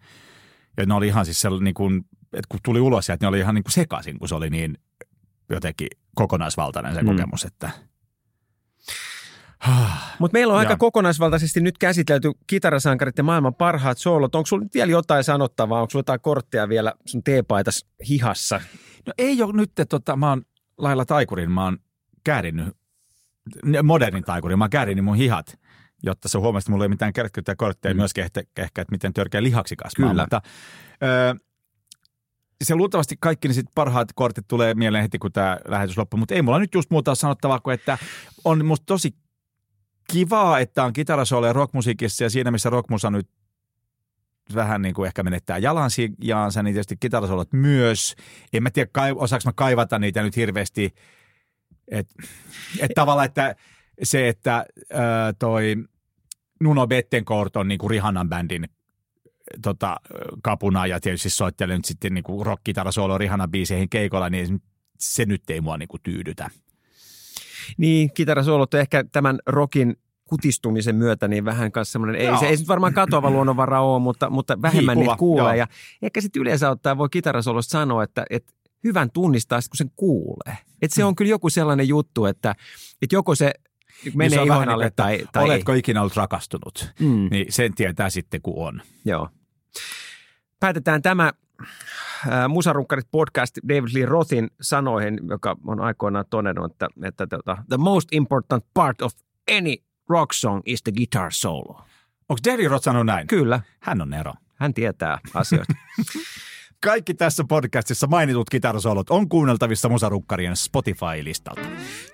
Ja 0.77 0.87
ne 0.87 0.95
oli 0.95 1.07
ihan 1.07 1.25
siis 1.25 1.41
sellainen, 1.41 1.65
niin 1.65 1.75
kuin, 1.75 2.05
että 2.23 2.47
kun 2.49 2.61
tuli 2.65 2.81
ulos 2.81 3.07
sieltä, 3.07 3.25
ne 3.25 3.29
oli 3.29 3.39
ihan 3.39 3.55
niin 3.55 3.65
kuin 3.65 3.73
sekaisin, 3.73 4.19
kun 4.19 4.29
se 4.29 4.35
oli 4.35 4.51
niin 4.51 4.79
jotenkin 5.51 5.89
kokonaisvaltainen 6.15 6.95
se 6.95 7.03
Mm. 7.03 7.09
kokemus, 7.09 7.45
että 7.45 7.71
Mutta 10.19 10.33
meillä 10.33 10.53
on 10.53 10.59
aika 10.59 10.77
kokonaisvaltaisesti 10.77 11.61
nyt 11.61 11.79
käsitelty 11.79 12.33
kitarasankarit 12.47 13.19
ja 13.19 13.25
maailman 13.25 13.55
parhaat 13.55 13.99
soolot. 13.99 14.35
Onko 14.35 14.47
sulla 14.47 14.63
nyt 14.63 14.75
vielä 14.75 14.91
jotain 14.91 15.25
sanottavaa? 15.25 15.81
Onko 15.81 15.91
sulla 15.91 16.01
jotain 16.01 16.21
kortteja 16.21 16.69
vielä 16.69 16.93
sun 17.07 17.23
teepaitas 17.25 17.87
hihassa? 18.09 18.61
No 19.07 19.13
ei 19.19 19.43
ole 19.43 19.53
nyt, 19.53 19.73
tota, 19.89 20.17
mä 20.17 20.29
oon 20.29 20.43
lailla 20.79 21.05
taikurin, 21.05 21.51
mä 21.51 21.65
oon 21.65 21.79
käärinnyt, 22.25 22.77
modernin 23.83 24.25
taikurin, 24.25 24.59
mä 24.59 24.65
oon 24.65 24.71
käärinnyt 24.71 25.05
mun 25.05 25.17
hihat, 25.17 25.59
jotta 26.03 26.29
se 26.29 26.39
huomasi, 26.39 26.65
että 26.65 26.71
mulla 26.73 26.85
ei 26.85 26.89
mitään 26.89 27.13
kerkkyä 27.13 27.55
kortteja, 27.57 27.95
mm. 27.95 27.99
myöskin 27.99 28.25
ehkä, 28.25 28.41
ehkä, 28.57 28.83
että 28.83 28.93
miten 28.93 29.15
törkeä 29.15 29.43
lihaksikas 29.43 29.93
mä. 29.99 30.09
Kyllä. 30.09 30.23
Mutta, 30.23 30.43
ö, 31.03 31.35
se 32.65 32.75
luultavasti 32.75 33.17
kaikki 33.21 33.49
ne 33.49 33.55
sit 33.55 33.67
parhaat 33.75 34.09
kortit 34.15 34.49
tulee 34.49 34.75
mieleen 34.75 35.03
heti, 35.03 35.19
kun 35.19 35.33
tämä 35.33 35.59
lähetys 35.69 35.99
loppuu, 35.99 36.19
mutta 36.19 36.35
ei 36.35 36.43
mulla 36.43 36.59
nyt 36.59 36.75
just 36.75 36.91
muuta 36.91 37.15
sanottavaa 37.15 37.61
kuin, 37.61 37.75
että 37.75 37.99
on 38.45 38.67
musta 38.67 38.87
tosi 38.87 39.15
kivaa, 40.13 40.59
että 40.59 40.85
on 40.85 40.93
kitarasooloja 40.93 41.53
rockmusiikissa 41.53 42.25
ja 42.25 42.31
siinä, 42.31 42.51
missä 42.51 42.71
rockmusa 42.71 43.11
nyt 43.11 43.29
vähän 44.55 44.83
niin 44.83 44.95
kuin 44.95 45.07
ehkä 45.07 45.23
menettää 45.23 45.59
jalansijaansa, 45.59 46.63
niin 46.63 46.75
tietysti 46.75 46.97
kitarasolot 47.01 47.53
myös. 47.53 48.17
En 48.53 48.63
mä 48.63 48.71
tiedä, 48.71 48.91
osaanko 49.15 49.43
mä 49.49 49.53
kaivata 49.53 49.99
niitä 49.99 50.23
nyt 50.23 50.37
hirveästi. 50.37 50.95
Että 51.89 52.15
et 52.81 52.91
tavallaan, 52.95 53.27
että 53.27 53.55
se, 54.03 54.29
että 54.29 54.67
ää, 54.93 55.33
toi 55.33 55.77
Nuno 56.61 56.87
Bettencourt 56.87 57.57
on 57.57 57.69
niin 57.69 57.79
kuin 57.79 57.91
Rihannan 57.91 58.29
bändin 58.29 58.69
tota, 59.63 59.97
kapuna 60.43 60.87
ja 60.87 61.01
tietysti 61.01 61.31
soittelee 61.31 61.77
nyt 61.77 61.85
sitten 61.85 62.15
niin 62.15 62.25
rock-kitarasoolo 62.43 63.19
Rihannan 63.19 63.51
biiseihin 63.51 63.89
keikolla, 63.89 64.31
niin 64.31 64.63
se 64.99 65.25
nyt 65.25 65.51
ei 65.51 65.61
mua 65.61 65.77
niin 65.77 65.89
kuin 65.89 66.03
tyydytä. 66.03 66.51
Niin, 67.77 68.11
kitarasoolot 68.15 68.75
on 68.75 68.81
ehkä 68.81 69.05
tämän 69.13 69.39
rockin 69.47 69.97
kutistumisen 70.25 70.97
myötä 70.97 71.29
niin 71.29 71.45
vähän 71.45 71.73
kanssa 71.73 71.93
semmoinen, 71.93 72.17
ei 72.17 72.39
se, 72.39 72.47
ei 72.47 72.57
nyt 72.57 72.69
varmaan 72.69 72.95
katoava 72.95 73.31
luonnonvara 73.37 73.81
ole, 73.81 74.03
mutta, 74.03 74.31
mutta 74.31 74.63
vähemmän 74.63 74.97
Hiipuva, 74.97 75.13
niitä 75.13 75.19
kuulee. 75.19 75.45
joo. 75.45 75.55
Ja 75.55 75.67
ehkä 76.03 76.21
sitten 76.21 76.43
yleensä 76.43 76.71
ottaen 76.71 76.99
voi 76.99 77.09
kitarasolosta 77.11 77.71
sanoa, 77.71 78.03
että, 78.03 78.25
että 78.31 78.53
hyvän 78.85 79.11
tunnistaa, 79.11 79.61
kun 79.71 79.77
sen 79.77 79.91
kuulee. 79.97 80.59
Että 80.83 80.95
se 80.95 81.05
on 81.05 81.15
kyllä 81.15 81.29
joku 81.29 81.51
sellainen 81.51 81.89
juttu, 81.89 82.27
että, 82.27 82.55
että 83.03 83.17
joko 83.17 83.35
se 83.35 83.53
menee 84.15 84.37
ihon 84.37 84.49
vähän 84.49 84.61
niin 84.61 84.69
alle 84.75 84.83
kuin, 84.85 84.89
että 84.89 85.03
tai, 85.03 85.19
tai 85.33 85.45
Oletko 85.45 85.73
ikinä 85.73 86.01
ollut 86.01 86.17
rakastunut? 86.17 86.93
ei. 87.01 87.07
Mm. 87.07 87.29
Niin 87.31 87.47
sen 87.53 87.75
tietää 87.75 88.11
sitten, 88.11 88.43
kun 88.43 88.67
on. 88.67 88.83
Joo. 89.05 89.29
Päätetään 90.61 91.03
tämä 91.03 91.33
äh, 91.63 92.49
Musarunkkarit 92.49 93.07
podcast 93.11 93.57
David 93.69 93.89
Lee 93.95 94.07
Rothin 94.07 94.51
sanoihin, 94.61 95.21
joka 95.29 95.57
on 95.67 95.81
aikoinaan 95.81 96.25
todennut, 96.31 96.73
että, 96.73 96.89
että 97.05 97.27
tota, 97.27 97.57
the 97.69 97.77
most 97.77 98.09
important 98.13 98.65
part 98.75 99.03
of 99.03 99.13
any 99.59 99.75
rock 100.09 100.33
song 100.33 100.61
is 100.67 100.83
the 100.83 100.93
guitar 100.93 101.33
solo. 101.33 101.85
Onko 102.29 102.41
David 102.47 102.69
Roth 102.69 102.85
sanonut 102.85 103.07
näin? 103.07 103.27
Kyllä, 103.27 103.61
Hän 103.81 104.03
on 104.03 104.11
Nero. 104.11 104.35
hän 104.57 104.75
tietää 104.75 105.19
asioita. 105.35 105.75
Kaikki 106.85 107.15
tässä 107.15 107.45
podcastissa 107.49 108.07
mainitut 108.07 108.51
kitarasolot 108.51 109.11
on 109.11 109.29
kuunneltavissa 109.29 109.89
Musarukkarien 109.89 110.57
Spotify-listalta. 110.57 111.69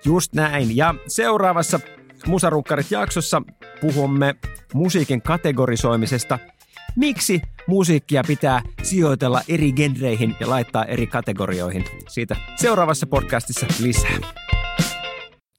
Just 0.05 0.33
näin. 0.33 0.77
Ja 0.77 0.95
seuraavassa 1.07 1.79
Musarunkkarit 2.25 2.91
jaksossa 2.91 3.41
puhumme 3.81 4.35
musiikin 4.73 5.21
kategorisoimisesta. 5.21 6.39
Miksi 6.95 7.41
musiikkia 7.67 8.23
pitää 8.27 8.61
sijoitella 8.83 9.41
eri 9.47 9.71
genreihin 9.71 10.35
ja 10.39 10.49
laittaa 10.49 10.85
eri 10.85 11.07
kategorioihin? 11.07 11.85
Siitä 12.07 12.35
seuraavassa 12.55 13.07
podcastissa 13.07 13.65
lisää. 13.79 14.17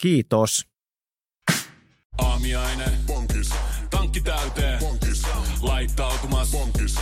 Kiitos. 0.00 0.66
Aamiainen. 2.18 2.90
Bonkis. 3.06 3.50
Tankki 3.90 4.20
täyteen. 4.20 4.78
Bonkis. 4.80 5.22
Laittautumas. 5.62 6.50
Bonkis. 6.50 6.98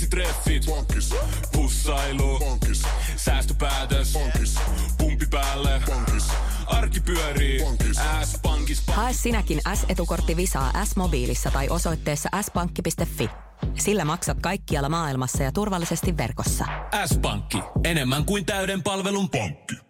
Ensitreffit. 0.00 0.66
Bonkis. 0.66 1.14
Pussailu. 1.52 2.38
Bonkis. 2.38 2.82
Säästöpäätös. 3.16 4.12
Bonkis. 4.12 4.54
Pumpi 4.98 5.26
päälle. 5.30 5.82
Bonkis. 5.86 6.28
Arki 6.66 7.00
pyörii. 7.00 7.60
Bonkis. 7.64 7.96
S-pankis. 8.24 8.82
Hae 8.86 9.12
sinäkin 9.12 9.60
S-etukortti 9.74 10.36
Visaa 10.36 10.84
S-mobiilissa 10.84 11.50
tai 11.50 11.68
osoitteessa 11.68 12.28
s-pankki.fi. 12.42 13.30
Sillä 13.74 14.04
maksat 14.04 14.40
kaikkialla 14.40 14.88
maailmassa 14.88 15.42
ja 15.42 15.52
turvallisesti 15.52 16.16
verkossa. 16.16 16.64
S-pankki. 17.06 17.58
Enemmän 17.84 18.24
kuin 18.24 18.46
täyden 18.46 18.82
palvelun 18.82 19.30
pankki. 19.30 19.89